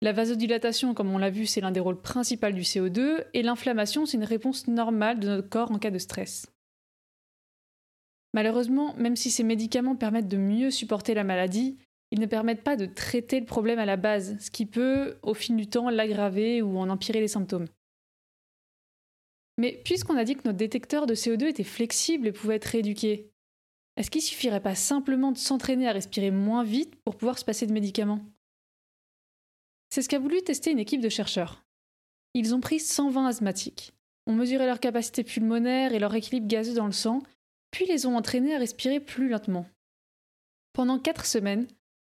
La 0.00 0.12
vasodilatation, 0.12 0.94
comme 0.94 1.10
on 1.10 1.18
l'a 1.18 1.30
vu, 1.30 1.46
c'est 1.46 1.60
l'un 1.60 1.72
des 1.72 1.80
rôles 1.80 2.00
principaux 2.00 2.52
du 2.52 2.60
CO2, 2.60 3.24
et 3.34 3.42
l'inflammation, 3.42 4.06
c'est 4.06 4.16
une 4.16 4.24
réponse 4.24 4.68
normale 4.68 5.18
de 5.18 5.26
notre 5.26 5.48
corps 5.48 5.72
en 5.72 5.78
cas 5.78 5.90
de 5.90 5.98
stress. 5.98 6.46
Malheureusement, 8.34 8.94
même 8.96 9.16
si 9.16 9.30
ces 9.30 9.42
médicaments 9.42 9.96
permettent 9.96 10.28
de 10.28 10.36
mieux 10.36 10.70
supporter 10.70 11.14
la 11.14 11.24
maladie, 11.24 11.78
ils 12.10 12.20
ne 12.20 12.26
permettent 12.26 12.62
pas 12.62 12.76
de 12.76 12.86
traiter 12.86 13.40
le 13.40 13.46
problème 13.46 13.78
à 13.78 13.86
la 13.86 13.96
base, 13.96 14.36
ce 14.40 14.50
qui 14.50 14.66
peut, 14.66 15.18
au 15.22 15.34
fil 15.34 15.56
du 15.56 15.66
temps, 15.66 15.90
l'aggraver 15.90 16.62
ou 16.62 16.78
en 16.78 16.88
empirer 16.88 17.20
les 17.20 17.28
symptômes. 17.28 17.66
Mais 19.58 19.80
puisqu'on 19.84 20.16
a 20.16 20.24
dit 20.24 20.36
que 20.36 20.44
notre 20.44 20.56
détecteur 20.56 21.06
de 21.06 21.14
CO2 21.14 21.48
était 21.48 21.64
flexible 21.64 22.28
et 22.28 22.32
pouvait 22.32 22.56
être 22.56 22.66
rééduqué, 22.66 23.30
est-ce 23.96 24.10
qu'il 24.10 24.22
suffirait 24.22 24.62
pas 24.62 24.76
simplement 24.76 25.32
de 25.32 25.38
s'entraîner 25.38 25.88
à 25.88 25.92
respirer 25.92 26.30
moins 26.30 26.62
vite 26.62 26.94
pour 27.04 27.16
pouvoir 27.16 27.38
se 27.38 27.44
passer 27.44 27.66
de 27.66 27.72
médicaments? 27.72 28.24
C'est 29.90 30.02
ce 30.02 30.08
qu'a 30.08 30.20
voulu 30.20 30.40
tester 30.42 30.70
une 30.70 30.78
équipe 30.78 31.00
de 31.00 31.08
chercheurs. 31.08 31.64
Ils 32.34 32.54
ont 32.54 32.60
pris 32.60 32.78
120 32.78 33.26
asthmatiques, 33.26 33.92
ont 34.26 34.34
mesuré 34.34 34.66
leur 34.66 34.78
capacité 34.78 35.24
pulmonaire 35.24 35.92
et 35.92 35.98
leur 35.98 36.14
équilibre 36.14 36.46
gazeux 36.46 36.74
dans 36.74 36.86
le 36.86 36.92
sang, 36.92 37.22
puis 37.70 37.86
les 37.86 38.06
ont 38.06 38.16
entraînés 38.16 38.54
à 38.54 38.58
respirer 38.58 39.00
plus 39.00 39.28
lentement. 39.28 39.66
Pendant 40.72 40.98
4 40.98 41.26
semaines, 41.26 41.66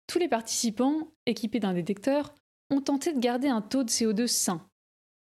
tous 0.06 0.18
les 0.18 0.28
participants, 0.28 1.08
équipés 1.26 1.60
d'un 1.60 1.74
détecteur, 1.74 2.34
ont 2.70 2.80
tenté 2.80 3.12
de 3.12 3.18
garder 3.18 3.48
un 3.48 3.62
taux 3.62 3.84
de 3.84 3.90
CO2 3.90 4.26
sain. 4.26 4.66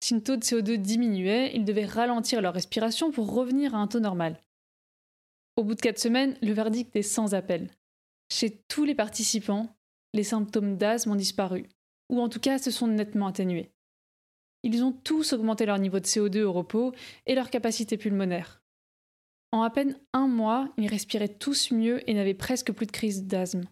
Si 0.04 0.14
le 0.14 0.24
taux 0.24 0.36
de 0.36 0.44
CO2 0.44 0.78
diminuait, 0.78 1.52
ils 1.54 1.66
devaient 1.66 1.86
ralentir 1.86 2.42
leur 2.42 2.54
respiration 2.54 3.12
pour 3.12 3.34
revenir 3.34 3.76
à 3.76 3.80
un 3.80 3.88
taux 3.88 4.00
normal. 4.00 4.40
Au 5.58 5.64
bout 5.64 5.76
de 5.76 5.82
quatre 5.82 6.00
semaines, 6.00 6.38
le 6.42 6.54
verdict 6.54 6.96
est 6.96 7.02
sans 7.02 7.36
appel. 7.36 7.70
Chez 8.32 8.64
tous 8.68 8.86
les 8.86 8.96
participants, 8.96 9.76
les 10.14 10.24
symptômes 10.24 10.78
d'asthme 10.78 11.12
ont 11.12 11.16
disparu, 11.16 11.68
ou 12.10 12.22
en 12.22 12.30
tout 12.30 12.40
cas 12.40 12.58
se 12.58 12.72
sont 12.72 12.88
nettement 12.88 13.28
atténués. 13.28 13.72
Ils 14.64 14.84
ont 14.84 14.92
tous 14.92 15.34
augmenté 15.34 15.66
leur 15.66 15.80
niveau 15.80 16.00
de 16.00 16.06
CO2 16.06 16.44
au 16.44 16.54
repos 16.54 16.94
et 17.26 17.36
leur 17.36 17.50
capacité 17.50 17.98
pulmonaire. 17.98 18.61
En 19.52 19.64
à 19.64 19.70
peine 19.70 20.00
un 20.14 20.28
mois, 20.28 20.70
ils 20.78 20.88
respiraient 20.88 21.28
tous 21.34 21.72
mieux 21.72 22.10
et 22.10 22.14
n'avaient 22.14 22.34
presque 22.34 22.72
plus 22.72 22.86
de 22.86 22.92
crise 22.92 23.24
d'asthme. 23.24 23.66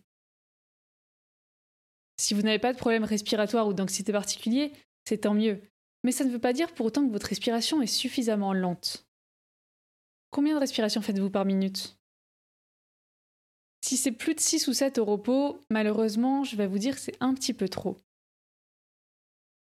Si 2.17 2.33
vous 2.33 2.41
n'avez 2.41 2.59
pas 2.59 2.73
de 2.73 2.77
problème 2.77 3.05
respiratoire 3.05 3.67
ou 3.67 3.73
d'anxiété 3.73 4.11
particulier, 4.11 4.73
c'est 5.05 5.19
tant 5.19 5.33
mieux, 5.33 5.61
mais 6.03 6.11
ça 6.11 6.25
ne 6.25 6.31
veut 6.31 6.39
pas 6.39 6.51
dire 6.51 6.73
pour 6.73 6.85
autant 6.85 7.07
que 7.07 7.11
votre 7.11 7.27
respiration 7.27 7.81
est 7.81 7.87
suffisamment 7.87 8.53
lente. 8.53 9.05
Combien 10.31 10.53
de 10.53 10.59
respirations 10.59 11.01
faites-vous 11.01 11.29
par 11.29 11.45
minute? 11.45 11.97
Si 13.81 13.95
c'est 13.95 14.11
plus 14.11 14.35
de 14.35 14.41
6 14.41 14.67
ou 14.67 14.73
7 14.73 14.97
au 14.97 15.05
repos, 15.05 15.61
malheureusement, 15.69 16.43
je 16.43 16.57
vais 16.57 16.67
vous 16.67 16.77
dire 16.77 16.95
que 16.95 17.01
c'est 17.01 17.17
un 17.21 17.33
petit 17.33 17.53
peu 17.53 17.69
trop. 17.69 17.97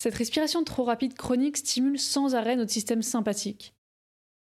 Cette 0.02 0.14
respiration 0.16 0.64
trop 0.64 0.82
rapide 0.82 1.14
chronique 1.14 1.58
stimule 1.58 1.98
sans 1.98 2.34
arrêt 2.34 2.56
notre 2.56 2.72
système 2.72 3.02
sympathique. 3.02 3.72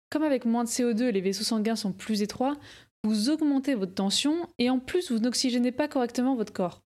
Comme 0.09 0.23
avec 0.23 0.45
moins 0.45 0.63
de 0.63 0.69
CO2, 0.69 1.09
les 1.09 1.21
vaisseaux 1.21 1.43
sanguins 1.43 1.75
sont 1.75 1.93
plus 1.93 2.21
étroits, 2.21 2.57
vous 3.03 3.29
augmentez 3.29 3.75
votre 3.75 3.93
tension 3.93 4.47
et 4.57 4.69
en 4.69 4.79
plus 4.79 5.11
vous 5.11 5.19
n'oxygénez 5.19 5.71
pas 5.71 5.87
correctement 5.87 6.35
votre 6.35 6.53
corps. 6.53 6.81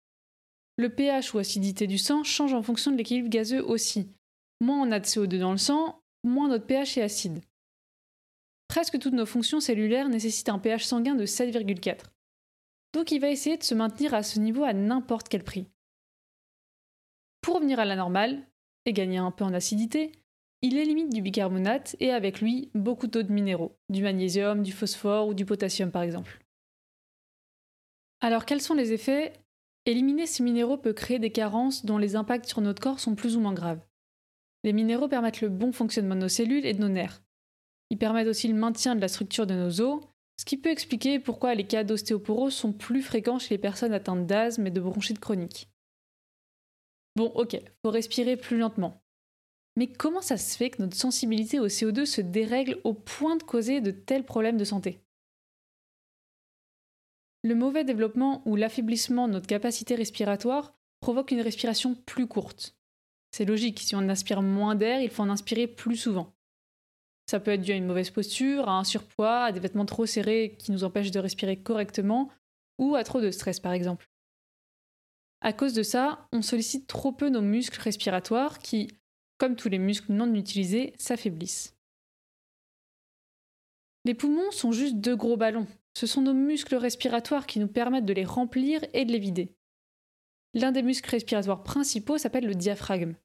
Le 0.78 0.90
pH 0.90 1.34
ou 1.34 1.38
acidité 1.38 1.88
du 1.88 1.98
sang 1.98 2.24
change 2.24 2.54
en 2.54 2.64
fonction 2.64 2.92
de 2.92 2.98
l'équilibre 2.98 3.30
gazeux 3.30 3.64
aussi. 3.64 4.10
Moins 4.60 4.82
on 4.82 4.92
a 4.92 5.00
de 5.00 5.06
CO2 5.06 5.40
dans 5.40 5.52
le 5.52 5.58
sang, 5.58 6.02
moins 6.24 6.48
notre 6.48 6.66
pH 6.66 6.98
est 6.98 7.04
acide. 7.04 7.42
Presque 8.68 9.00
toutes 9.00 9.14
nos 9.14 9.26
fonctions 9.26 9.60
cellulaires 9.60 10.10
nécessitent 10.10 10.50
un 10.50 10.60
pH 10.60 10.86
sanguin 10.86 11.16
de 11.16 11.26
7,4. 11.26 12.06
Donc 12.94 13.12
il 13.12 13.20
va 13.20 13.30
essayer 13.30 13.58
de 13.58 13.64
se 13.64 13.76
maintenir 13.76 14.14
à 14.14 14.24
ce 14.24 14.40
niveau 14.40 14.64
à 14.64 14.74
n'importe 14.74 15.30
quel 15.30 15.44
prix. 15.44 15.68
Pour 17.42 17.56
revenir 17.56 17.80
à 17.80 17.86
la 17.86 17.96
normale, 17.96 18.46
et 18.86 18.94
gagner 18.94 19.18
un 19.18 19.32
peu 19.32 19.44
en 19.44 19.54
acidité, 19.54 20.12
il 20.62 20.78
élimine 20.78 21.10
du 21.10 21.22
bicarbonate 21.22 21.96
et 22.00 22.12
avec 22.12 22.42
lui 22.42 22.70
beaucoup 22.76 23.08
d'autres 23.08 23.32
minéraux, 23.32 23.78
du 23.90 24.04
magnésium, 24.04 24.62
du 24.62 24.72
phosphore 24.72 25.28
ou 25.28 25.34
du 25.34 25.46
potassium 25.46 25.92
par 25.92 26.04
exemple. 26.04 26.40
Alors 28.22 28.46
quels 28.46 28.62
sont 28.62 28.76
les 28.76 28.94
effets? 28.94 29.34
Éliminer 29.88 30.28
ces 30.28 30.44
minéraux 30.44 30.78
peut 30.78 30.94
créer 30.94 31.18
des 31.18 31.32
carences 31.32 31.86
dont 31.86 31.98
les 31.98 32.16
impacts 32.16 32.46
sur 32.46 32.62
notre 32.62 32.82
corps 32.82 33.00
sont 33.00 33.16
plus 33.16 33.36
ou 33.36 33.40
moins 33.40 33.54
graves. 33.54 33.84
Les 34.64 34.74
minéraux 34.74 35.08
permettent 35.08 35.42
le 35.42 35.50
bon 35.50 35.72
fonctionnement 35.72 36.14
de 36.14 36.22
nos 36.22 36.30
cellules 36.30 36.68
et 36.68 36.74
de 36.74 36.82
nos 36.82 36.90
nerfs. 36.90 37.24
Ils 37.90 37.98
permettent 37.98 38.28
aussi 38.28 38.48
le 38.48 38.54
maintien 38.54 38.96
de 38.96 39.02
la 39.02 39.08
structure 39.08 39.48
de 39.48 39.56
nos 39.56 39.82
os, 39.82 40.04
ce 40.40 40.46
qui 40.46 40.58
peut 40.58 40.70
expliquer 40.70 41.20
pourquoi 41.20 41.56
les 41.56 41.66
cas 41.66 41.84
d'ostéoporose 41.84 42.54
sont 42.54 42.72
plus 42.72 43.02
fréquents 43.02 43.40
chez 43.40 43.56
les 43.56 43.62
personnes 43.62 43.94
atteintes 43.94 44.28
d'asthme 44.28 44.68
et 44.68 44.72
de 44.72 44.80
bronchite 44.80 45.20
chronique. 45.20 45.70
Bon, 47.16 47.26
ok, 47.36 47.60
faut 47.84 47.92
respirer 47.92 48.38
plus 48.38 48.58
lentement. 48.58 49.01
Mais 49.78 49.92
comment 49.92 50.22
ça 50.22 50.38
se 50.38 50.58
fait 50.58 50.70
que 50.70 50.82
notre 50.82 50.98
sensibilité 50.98 51.60
au 51.60 51.68
CO2 51.68 52.06
se 52.06 52.22
dérègle 52.22 52.80
au 52.84 52.94
point 52.94 53.38
de 53.38 53.44
causer 53.44 53.82
de 53.82 53.92
tels 53.92 54.26
problèmes 54.26 54.58
de 54.58 54.66
santé? 54.66 55.00
Le 57.44 57.56
mauvais 57.56 57.84
développement 57.84 58.42
ou 58.46 58.56
l'affaiblissement 58.56 59.28
de 59.28 59.34
notre 59.34 59.48
capacité 59.48 59.96
respiratoire 59.96 60.76
provoque 61.00 61.32
une 61.32 61.42
respiration 61.42 61.96
plus 61.96 62.28
courte. 62.28 62.76
C'est 63.32 63.46
logique, 63.46 63.80
si 63.80 63.96
on 63.96 64.10
inspire 64.10 64.42
moins 64.42 64.76
d'air, 64.76 65.02
il 65.02 65.10
faut 65.10 65.24
en 65.24 65.30
inspirer 65.30 65.68
plus 65.68 65.96
souvent. 65.96 66.36
Ça 67.30 67.40
peut 67.40 67.52
être 67.52 67.62
dû 67.62 67.72
à 67.72 67.76
une 67.76 67.86
mauvaise 67.86 68.10
posture, 68.10 68.68
à 68.68 68.78
un 68.78 68.84
surpoids, 68.84 69.46
à 69.46 69.52
des 69.52 69.60
vêtements 69.60 69.86
trop 69.86 70.06
serrés 70.06 70.56
qui 70.60 70.72
nous 70.72 70.84
empêchent 70.84 71.12
de 71.12 71.20
respirer 71.20 71.58
correctement, 71.58 72.30
ou 72.78 72.96
à 72.96 73.04
trop 73.04 73.22
de 73.22 73.32
stress 73.32 73.60
par 73.60 73.72
exemple. 73.72 74.10
À 75.40 75.54
cause 75.54 75.74
de 75.74 75.82
ça, 75.82 76.28
on 76.32 76.42
sollicite 76.42 76.88
trop 76.88 77.12
peu 77.12 77.30
nos 77.30 77.42
muscles 77.42 77.80
respiratoires 77.82 78.60
qui, 78.60 78.90
comme 79.42 79.56
tous 79.56 79.70
les 79.70 79.80
muscles 79.80 80.14
non 80.14 80.36
utilisés, 80.36 80.94
s'affaiblissent. 81.00 81.76
Les 84.06 84.14
poumons 84.14 84.52
sont 84.52 84.72
juste 84.72 84.98
deux 84.98 85.16
gros 85.16 85.36
ballons. 85.36 85.66
Ce 85.96 86.06
sont 86.06 86.22
nos 86.22 86.36
muscles 86.36 86.76
respiratoires 86.76 87.48
qui 87.48 87.58
nous 87.58 87.68
permettent 87.68 88.06
de 88.06 88.14
les 88.14 88.24
remplir 88.24 88.86
et 88.94 89.04
de 89.04 89.12
les 89.12 89.18
vider. 89.18 89.56
L'un 90.54 90.72
des 90.72 90.84
muscles 90.84 91.10
respiratoires 91.10 91.64
principaux 91.64 92.20
s'appelle 92.20 92.46
le 92.46 92.54
diaphragme. 92.54 93.16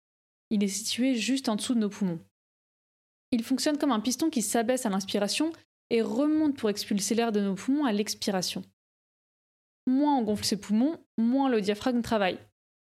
Il 0.49 0.65
est 0.65 0.69
situé 0.69 1.17
juste 1.17 1.51
en 1.51 1.57
dessous 1.57 1.75
de 1.75 1.81
nos 1.81 1.91
poumons. 1.91 2.21
Il 3.31 3.45
fonctionne 3.45 3.77
comme 3.77 3.93
un 3.93 4.01
piston 4.01 4.31
qui 4.31 4.41
s'abaisse 4.41 4.87
à 4.87 4.89
l'inspiration 4.89 5.53
et 5.91 6.01
remonte 6.01 6.57
pour 6.57 6.71
expulser 6.71 7.15
l'air 7.15 7.31
de 7.31 7.41
nos 7.41 7.57
poumons 7.57 7.85
à 7.85 7.93
l'expiration. 7.93 8.63
Moins 9.87 10.17
on 10.17 10.23
gonfle 10.23 10.47
ses 10.47 10.59
poumons, 10.59 10.99
moins 11.19 11.51
le 11.51 11.61
diaphragme 11.61 12.01
travaille. 12.01 12.39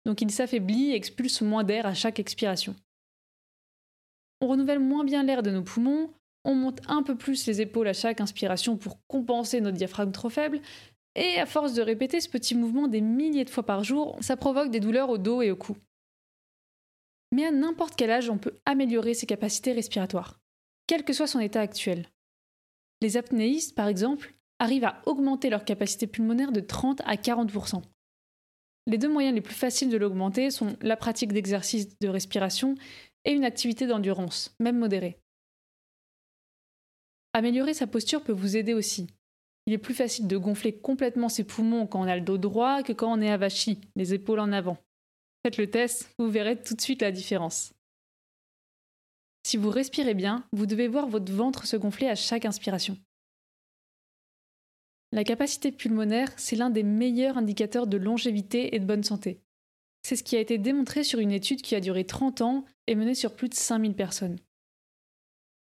Donc 0.04 0.20
il 0.20 0.30
s'affaiblit 0.30 0.90
et 0.90 0.96
expulse 0.96 1.40
moins 1.40 1.64
d'air 1.64 1.86
à 1.86 1.94
chaque 1.94 2.20
expiration. 2.20 2.76
On 4.42 4.48
renouvelle 4.48 4.80
moins 4.80 5.04
bien 5.04 5.22
l'air 5.22 5.42
de 5.42 5.50
nos 5.50 5.62
poumons, 5.62 6.10
on 6.44 6.54
monte 6.54 6.80
un 6.86 7.02
peu 7.02 7.16
plus 7.16 7.46
les 7.46 7.62
épaules 7.62 7.88
à 7.88 7.94
chaque 7.94 8.20
inspiration 8.20 8.76
pour 8.76 8.98
compenser 9.06 9.62
notre 9.62 9.78
diaphragme 9.78 10.12
trop 10.12 10.28
faible, 10.28 10.60
et 11.14 11.40
à 11.40 11.46
force 11.46 11.72
de 11.72 11.80
répéter 11.80 12.20
ce 12.20 12.28
petit 12.28 12.54
mouvement 12.54 12.88
des 12.88 13.00
milliers 13.00 13.44
de 13.44 13.50
fois 13.50 13.64
par 13.64 13.82
jour, 13.82 14.18
ça 14.20 14.36
provoque 14.36 14.70
des 14.70 14.80
douleurs 14.80 15.08
au 15.08 15.16
dos 15.16 15.40
et 15.40 15.50
au 15.50 15.56
cou 15.56 15.76
mais 17.32 17.46
à 17.46 17.50
n'importe 17.50 17.96
quel 17.96 18.10
âge, 18.10 18.30
on 18.30 18.38
peut 18.38 18.60
améliorer 18.66 19.14
ses 19.14 19.26
capacités 19.26 19.72
respiratoires, 19.72 20.38
quel 20.86 21.02
que 21.02 21.14
soit 21.14 21.26
son 21.26 21.40
état 21.40 21.60
actuel. 21.60 22.06
Les 23.00 23.16
apnéistes, 23.16 23.74
par 23.74 23.88
exemple, 23.88 24.34
arrivent 24.60 24.84
à 24.84 25.02
augmenter 25.06 25.50
leur 25.50 25.64
capacité 25.64 26.06
pulmonaire 26.06 26.52
de 26.52 26.60
30 26.60 27.00
à 27.04 27.16
40% 27.16 27.82
Les 28.86 28.98
deux 28.98 29.08
moyens 29.08 29.34
les 29.34 29.40
plus 29.40 29.54
faciles 29.54 29.88
de 29.88 29.96
l'augmenter 29.96 30.50
sont 30.50 30.76
la 30.82 30.96
pratique 30.96 31.32
d'exercices 31.32 31.98
de 31.98 32.08
respiration 32.08 32.76
et 33.24 33.32
une 33.32 33.44
activité 33.44 33.86
d'endurance, 33.86 34.54
même 34.60 34.78
modérée. 34.78 35.18
Améliorer 37.34 37.74
sa 37.74 37.86
posture 37.86 38.22
peut 38.22 38.32
vous 38.32 38.56
aider 38.56 38.74
aussi. 38.74 39.06
Il 39.66 39.72
est 39.72 39.78
plus 39.78 39.94
facile 39.94 40.26
de 40.26 40.36
gonfler 40.36 40.76
complètement 40.76 41.28
ses 41.28 41.44
poumons 41.44 41.86
quand 41.86 42.00
on 42.00 42.08
a 42.08 42.16
le 42.16 42.22
dos 42.22 42.38
droit 42.38 42.82
que 42.82 42.92
quand 42.92 43.12
on 43.12 43.20
est 43.20 43.30
avachi, 43.30 43.80
les 43.96 44.12
épaules 44.12 44.40
en 44.40 44.52
avant. 44.52 44.76
Faites 45.44 45.56
le 45.56 45.70
test, 45.70 46.10
vous 46.18 46.30
verrez 46.30 46.60
tout 46.60 46.74
de 46.74 46.80
suite 46.80 47.02
la 47.02 47.12
différence. 47.12 47.72
Si 49.44 49.56
vous 49.56 49.70
respirez 49.70 50.14
bien, 50.14 50.46
vous 50.52 50.66
devez 50.66 50.88
voir 50.88 51.08
votre 51.08 51.32
ventre 51.32 51.66
se 51.66 51.76
gonfler 51.76 52.08
à 52.08 52.14
chaque 52.14 52.44
inspiration. 52.44 52.96
La 55.10 55.24
capacité 55.24 55.72
pulmonaire, 55.72 56.32
c'est 56.38 56.56
l'un 56.56 56.70
des 56.70 56.82
meilleurs 56.82 57.36
indicateurs 57.36 57.86
de 57.86 57.98
longévité 57.98 58.74
et 58.74 58.78
de 58.78 58.86
bonne 58.86 59.04
santé. 59.04 59.41
C'est 60.12 60.16
ce 60.16 60.24
qui 60.24 60.36
a 60.36 60.40
été 60.40 60.58
démontré 60.58 61.04
sur 61.04 61.20
une 61.20 61.32
étude 61.32 61.62
qui 61.62 61.74
a 61.74 61.80
duré 61.80 62.04
30 62.04 62.42
ans 62.42 62.66
et 62.86 62.94
menée 62.94 63.14
sur 63.14 63.34
plus 63.34 63.48
de 63.48 63.54
5000 63.54 63.94
personnes. 63.94 64.38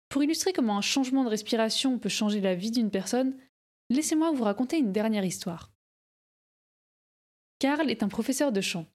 Pour 0.10 0.24
illustrer 0.24 0.54
comment 0.54 0.76
un 0.76 0.82
changement 0.82 1.24
de 1.24 1.30
respiration 1.30 2.00
peut 2.00 2.10
changer 2.10 2.42
la 2.42 2.56
vie 2.56 2.72
d'une 2.72 2.90
personne, 2.90 3.38
laissez-moi 3.92 4.32
vous 4.32 4.44
raconter 4.44 4.80
une 4.80 4.92
dernière 4.92 5.24
histoire. 5.24 5.72
Karl 7.60 7.92
est 7.92 8.02
un 8.02 8.08
professeur 8.08 8.52
de 8.52 8.60
chant. 8.60 8.88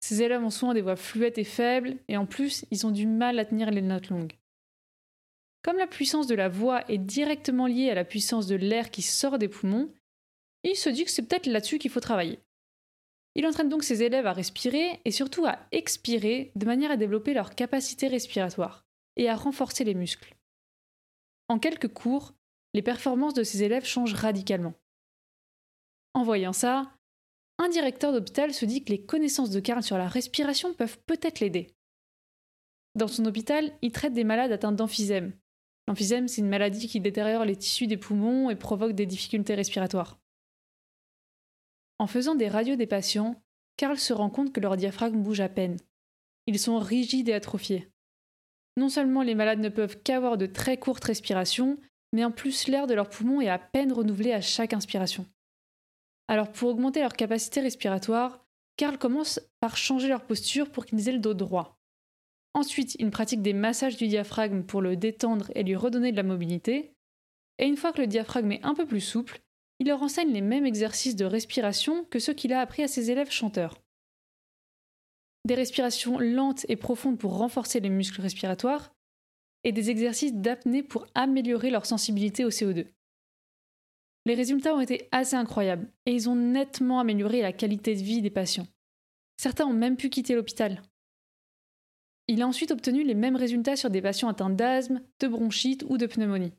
Ces 0.00 0.22
élèves 0.22 0.42
ont 0.42 0.48
souvent 0.48 0.72
des 0.72 0.80
voix 0.80 0.96
fluettes 0.96 1.36
et 1.36 1.44
faibles, 1.44 1.98
et 2.08 2.16
en 2.16 2.24
plus, 2.24 2.64
ils 2.70 2.86
ont 2.86 2.90
du 2.90 3.06
mal 3.06 3.38
à 3.38 3.44
tenir 3.44 3.70
les 3.70 3.82
notes 3.82 4.08
longues. 4.08 4.38
comme 5.62 5.76
la 5.76 5.86
puissance 5.86 6.26
de 6.26 6.34
la 6.34 6.48
voix 6.48 6.90
est 6.90 6.96
directement 6.96 7.66
liée 7.66 7.90
à 7.90 7.94
la 7.94 8.06
puissance 8.06 8.46
de 8.46 8.56
l'air 8.56 8.90
qui 8.90 9.02
sort 9.02 9.38
des 9.38 9.48
poumons, 9.48 9.92
il 10.64 10.74
se 10.74 10.88
dit 10.88 11.04
que 11.04 11.10
c'est 11.10 11.28
peut-être 11.28 11.44
là-dessus 11.44 11.78
qu'il 11.78 11.90
faut 11.90 12.00
travailler. 12.00 12.38
Il 13.38 13.46
entraîne 13.46 13.68
donc 13.68 13.84
ses 13.84 14.02
élèves 14.02 14.26
à 14.26 14.32
respirer 14.32 15.00
et 15.04 15.12
surtout 15.12 15.46
à 15.46 15.60
expirer 15.70 16.50
de 16.56 16.66
manière 16.66 16.90
à 16.90 16.96
développer 16.96 17.34
leur 17.34 17.54
capacité 17.54 18.08
respiratoire 18.08 18.84
et 19.14 19.28
à 19.28 19.36
renforcer 19.36 19.84
les 19.84 19.94
muscles. 19.94 20.34
En 21.48 21.60
quelques 21.60 21.86
cours, 21.86 22.34
les 22.74 22.82
performances 22.82 23.34
de 23.34 23.44
ses 23.44 23.62
élèves 23.62 23.84
changent 23.84 24.14
radicalement. 24.14 24.74
En 26.14 26.24
voyant 26.24 26.52
ça, 26.52 26.90
un 27.58 27.68
directeur 27.68 28.12
d'hôpital 28.12 28.52
se 28.52 28.64
dit 28.64 28.82
que 28.82 28.90
les 28.90 29.06
connaissances 29.06 29.50
de 29.50 29.60
Karl 29.60 29.84
sur 29.84 29.98
la 29.98 30.08
respiration 30.08 30.74
peuvent 30.74 30.98
peut-être 31.06 31.38
l'aider. 31.38 31.68
Dans 32.96 33.06
son 33.06 33.24
hôpital, 33.24 33.72
il 33.82 33.92
traite 33.92 34.14
des 34.14 34.24
malades 34.24 34.50
atteints 34.50 34.72
d'emphysème. 34.72 35.32
L'emphysème, 35.86 36.26
c'est 36.26 36.40
une 36.40 36.48
maladie 36.48 36.88
qui 36.88 36.98
détériore 36.98 37.44
les 37.44 37.54
tissus 37.54 37.86
des 37.86 37.98
poumons 37.98 38.50
et 38.50 38.56
provoque 38.56 38.96
des 38.96 39.06
difficultés 39.06 39.54
respiratoires. 39.54 40.18
En 41.98 42.06
faisant 42.06 42.34
des 42.34 42.48
radios 42.48 42.76
des 42.76 42.86
patients, 42.86 43.42
Karl 43.76 43.98
se 43.98 44.12
rend 44.12 44.30
compte 44.30 44.52
que 44.52 44.60
leur 44.60 44.76
diaphragme 44.76 45.22
bouge 45.22 45.40
à 45.40 45.48
peine. 45.48 45.76
Ils 46.46 46.58
sont 46.58 46.78
rigides 46.78 47.28
et 47.28 47.34
atrophiés. 47.34 47.88
Non 48.76 48.88
seulement 48.88 49.22
les 49.22 49.34
malades 49.34 49.58
ne 49.58 49.68
peuvent 49.68 50.00
qu'avoir 50.02 50.38
de 50.38 50.46
très 50.46 50.76
courtes 50.76 51.04
respirations, 51.04 51.78
mais 52.12 52.24
en 52.24 52.30
plus 52.30 52.68
l'air 52.68 52.86
de 52.86 52.94
leurs 52.94 53.10
poumons 53.10 53.40
est 53.40 53.48
à 53.48 53.58
peine 53.58 53.92
renouvelé 53.92 54.32
à 54.32 54.40
chaque 54.40 54.72
inspiration. 54.72 55.26
Alors 56.28 56.52
pour 56.52 56.70
augmenter 56.70 57.00
leur 57.00 57.14
capacité 57.14 57.60
respiratoire, 57.60 58.44
Karl 58.76 58.98
commence 58.98 59.40
par 59.60 59.76
changer 59.76 60.08
leur 60.08 60.24
posture 60.24 60.70
pour 60.70 60.86
qu'ils 60.86 61.08
aient 61.08 61.12
le 61.12 61.18
dos 61.18 61.34
droit. 61.34 61.78
Ensuite, 62.54 62.96
il 62.98 63.10
pratique 63.10 63.42
des 63.42 63.52
massages 63.52 63.96
du 63.96 64.08
diaphragme 64.08 64.62
pour 64.62 64.80
le 64.80 64.96
détendre 64.96 65.50
et 65.54 65.62
lui 65.62 65.76
redonner 65.76 66.12
de 66.12 66.16
la 66.16 66.22
mobilité. 66.22 66.94
Et 67.58 67.66
une 67.66 67.76
fois 67.76 67.92
que 67.92 68.00
le 68.00 68.06
diaphragme 68.06 68.52
est 68.52 68.64
un 68.64 68.74
peu 68.74 68.86
plus 68.86 69.00
souple, 69.00 69.40
il 69.78 69.88
leur 69.88 70.02
enseigne 70.02 70.32
les 70.32 70.40
mêmes 70.40 70.66
exercices 70.66 71.16
de 71.16 71.24
respiration 71.24 72.04
que 72.04 72.18
ceux 72.18 72.34
qu'il 72.34 72.52
a 72.52 72.60
appris 72.60 72.82
à 72.82 72.88
ses 72.88 73.10
élèves 73.10 73.30
chanteurs. 73.30 73.80
Des 75.44 75.54
respirations 75.54 76.18
lentes 76.18 76.66
et 76.68 76.76
profondes 76.76 77.18
pour 77.18 77.38
renforcer 77.38 77.80
les 77.80 77.90
muscles 77.90 78.20
respiratoires, 78.20 78.92
et 79.64 79.72
des 79.72 79.90
exercices 79.90 80.34
d'apnée 80.34 80.82
pour 80.82 81.06
améliorer 81.14 81.70
leur 81.70 81.86
sensibilité 81.86 82.44
au 82.44 82.50
CO2. 82.50 82.86
Les 84.24 84.34
résultats 84.34 84.74
ont 84.74 84.80
été 84.80 85.08
assez 85.10 85.36
incroyables 85.36 85.88
et 86.06 86.12
ils 86.12 86.28
ont 86.28 86.36
nettement 86.36 87.00
amélioré 87.00 87.40
la 87.40 87.52
qualité 87.52 87.94
de 87.94 88.02
vie 88.02 88.22
des 88.22 88.30
patients. 88.30 88.66
Certains 89.36 89.66
ont 89.66 89.72
même 89.72 89.96
pu 89.96 90.10
quitter 90.10 90.34
l'hôpital. 90.34 90.82
Il 92.26 92.42
a 92.42 92.46
ensuite 92.46 92.70
obtenu 92.70 93.04
les 93.04 93.14
mêmes 93.14 93.36
résultats 93.36 93.76
sur 93.76 93.88
des 93.88 94.02
patients 94.02 94.28
atteints 94.28 94.50
d'asthme, 94.50 95.00
de 95.20 95.28
bronchite 95.28 95.84
ou 95.88 95.96
de 95.96 96.06
pneumonie. 96.06 96.52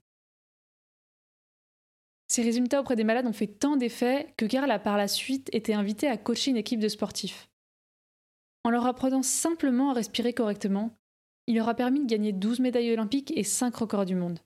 Ces 2.29 2.43
résultats 2.43 2.79
auprès 2.79 2.95
des 2.95 3.03
malades 3.03 3.25
ont 3.25 3.33
fait 3.33 3.47
tant 3.47 3.75
d'effets 3.75 4.33
que 4.37 4.45
Karl 4.45 4.69
a 4.69 4.77
par 4.77 4.97
la 4.97 5.07
suite 5.07 5.49
été 5.51 5.73
invité 5.73 6.07
à 6.07 6.15
coacher 6.15 6.51
une 6.51 6.57
équipe 6.57 6.79
de 6.79 6.87
sportifs. 6.87 7.49
En 8.63 8.69
leur 8.69 8.85
apprenant 8.85 9.23
simplement 9.23 9.89
à 9.89 9.93
respirer 9.93 10.33
correctement, 10.33 10.95
il 11.47 11.55
leur 11.55 11.67
a 11.67 11.73
permis 11.73 12.01
de 12.01 12.05
gagner 12.05 12.31
12 12.31 12.59
médailles 12.59 12.93
olympiques 12.93 13.33
et 13.35 13.43
5 13.43 13.75
records 13.75 14.05
du 14.05 14.13
monde. 14.13 14.39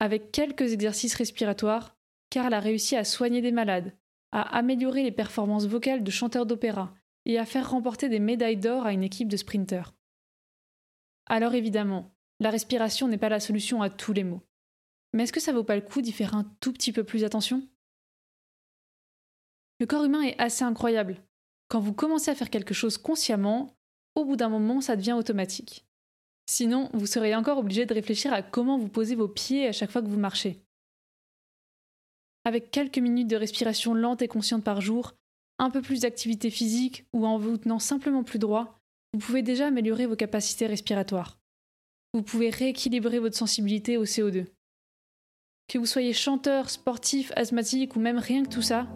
Avec 0.00 0.32
quelques 0.32 0.72
exercices 0.72 1.14
respiratoires, 1.14 1.96
Karl 2.30 2.52
a 2.52 2.58
réussi 2.58 2.96
à 2.96 3.04
soigner 3.04 3.40
des 3.40 3.52
malades, 3.52 3.96
à 4.32 4.42
améliorer 4.56 5.04
les 5.04 5.12
performances 5.12 5.66
vocales 5.66 6.02
de 6.02 6.10
chanteurs 6.10 6.46
d'opéra 6.46 6.94
et 7.26 7.38
à 7.38 7.46
faire 7.46 7.70
remporter 7.70 8.08
des 8.08 8.18
médailles 8.18 8.56
d'or 8.56 8.86
à 8.86 8.92
une 8.92 9.04
équipe 9.04 9.28
de 9.28 9.36
sprinteurs. 9.36 9.94
Alors 11.26 11.54
évidemment, 11.54 12.10
la 12.40 12.50
respiration 12.50 13.06
n'est 13.06 13.18
pas 13.18 13.28
la 13.28 13.40
solution 13.40 13.82
à 13.82 13.90
tous 13.90 14.12
les 14.12 14.24
maux. 14.24 14.42
Mais 15.12 15.24
est-ce 15.24 15.32
que 15.32 15.40
ça 15.40 15.52
vaut 15.52 15.64
pas 15.64 15.76
le 15.76 15.82
coup 15.82 16.02
d'y 16.02 16.12
faire 16.12 16.34
un 16.34 16.44
tout 16.60 16.72
petit 16.72 16.92
peu 16.92 17.04
plus 17.04 17.24
attention? 17.24 17.66
Le 19.80 19.86
corps 19.86 20.04
humain 20.04 20.22
est 20.22 20.38
assez 20.38 20.64
incroyable. 20.64 21.22
Quand 21.68 21.80
vous 21.80 21.92
commencez 21.92 22.30
à 22.30 22.34
faire 22.34 22.50
quelque 22.50 22.74
chose 22.74 22.98
consciemment, 22.98 23.76
au 24.14 24.24
bout 24.24 24.36
d'un 24.36 24.48
moment, 24.48 24.80
ça 24.80 24.96
devient 24.96 25.12
automatique. 25.12 25.86
Sinon, 26.50 26.88
vous 26.94 27.06
serez 27.06 27.34
encore 27.34 27.58
obligé 27.58 27.86
de 27.86 27.94
réfléchir 27.94 28.32
à 28.32 28.42
comment 28.42 28.78
vous 28.78 28.88
posez 28.88 29.14
vos 29.14 29.28
pieds 29.28 29.68
à 29.68 29.72
chaque 29.72 29.90
fois 29.90 30.02
que 30.02 30.08
vous 30.08 30.18
marchez. 30.18 30.64
Avec 32.44 32.70
quelques 32.70 32.98
minutes 32.98 33.28
de 33.28 33.36
respiration 33.36 33.94
lente 33.94 34.22
et 34.22 34.28
consciente 34.28 34.64
par 34.64 34.80
jour, 34.80 35.14
un 35.58 35.70
peu 35.70 35.82
plus 35.82 36.00
d'activité 36.00 36.50
physique 36.50 37.04
ou 37.12 37.26
en 37.26 37.38
vous 37.38 37.58
tenant 37.58 37.78
simplement 37.78 38.24
plus 38.24 38.38
droit, 38.38 38.80
vous 39.12 39.20
pouvez 39.20 39.42
déjà 39.42 39.66
améliorer 39.66 40.06
vos 40.06 40.16
capacités 40.16 40.66
respiratoires. 40.66 41.38
Vous 42.14 42.22
pouvez 42.22 42.50
rééquilibrer 42.50 43.18
votre 43.18 43.36
sensibilité 43.36 43.96
au 43.98 44.04
CO2. 44.04 44.46
Que 45.68 45.76
vous 45.76 45.84
soyez 45.84 46.14
chanteur, 46.14 46.70
sportif, 46.70 47.30
asthmatique 47.36 47.94
ou 47.94 48.00
même 48.00 48.16
rien 48.16 48.42
que 48.42 48.48
tout 48.48 48.62
ça, 48.62 48.86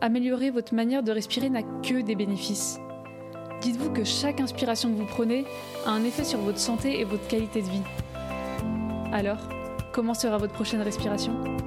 améliorer 0.00 0.50
votre 0.50 0.72
manière 0.72 1.02
de 1.02 1.10
respirer 1.10 1.50
n'a 1.50 1.64
que 1.64 2.00
des 2.00 2.14
bénéfices. 2.14 2.78
Dites-vous 3.60 3.90
que 3.90 4.04
chaque 4.04 4.40
inspiration 4.40 4.92
que 4.92 4.98
vous 5.00 5.06
prenez 5.06 5.44
a 5.84 5.90
un 5.90 6.04
effet 6.04 6.22
sur 6.22 6.38
votre 6.38 6.60
santé 6.60 7.00
et 7.00 7.04
votre 7.04 7.26
qualité 7.26 7.60
de 7.62 7.66
vie. 7.66 7.82
Alors, 9.12 9.48
comment 9.92 10.14
sera 10.14 10.38
votre 10.38 10.52
prochaine 10.52 10.82
respiration? 10.82 11.61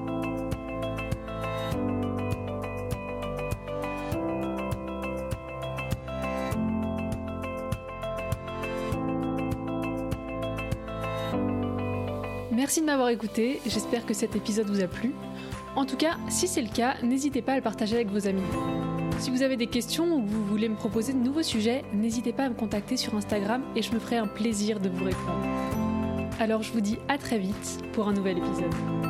Merci 12.75 12.87
de 12.87 12.91
m'avoir 12.91 13.07
écouté, 13.07 13.61
j'espère 13.65 14.05
que 14.05 14.13
cet 14.13 14.35
épisode 14.35 14.69
vous 14.69 14.83
a 14.83 14.87
plu. 14.87 15.13
En 15.77 15.85
tout 15.85 15.95
cas, 15.95 16.17
si 16.27 16.45
c'est 16.45 16.61
le 16.61 16.67
cas, 16.67 16.95
n'hésitez 17.03 17.41
pas 17.41 17.53
à 17.53 17.55
le 17.55 17.61
partager 17.61 17.95
avec 17.95 18.09
vos 18.09 18.27
amis. 18.27 18.43
Si 19.17 19.31
vous 19.31 19.43
avez 19.43 19.55
des 19.55 19.67
questions 19.67 20.13
ou 20.13 20.21
que 20.21 20.27
vous 20.27 20.43
voulez 20.43 20.67
me 20.67 20.75
proposer 20.75 21.13
de 21.13 21.19
nouveaux 21.19 21.41
sujets, 21.41 21.85
n'hésitez 21.93 22.33
pas 22.33 22.43
à 22.43 22.49
me 22.49 22.53
contacter 22.53 22.97
sur 22.97 23.15
Instagram 23.15 23.63
et 23.77 23.81
je 23.81 23.93
me 23.93 23.99
ferai 23.99 24.17
un 24.17 24.27
plaisir 24.27 24.81
de 24.81 24.89
vous 24.89 25.05
répondre. 25.05 25.45
Alors 26.37 26.63
je 26.63 26.73
vous 26.73 26.81
dis 26.81 26.97
à 27.07 27.17
très 27.17 27.39
vite 27.39 27.79
pour 27.93 28.09
un 28.09 28.13
nouvel 28.13 28.39
épisode. 28.39 29.04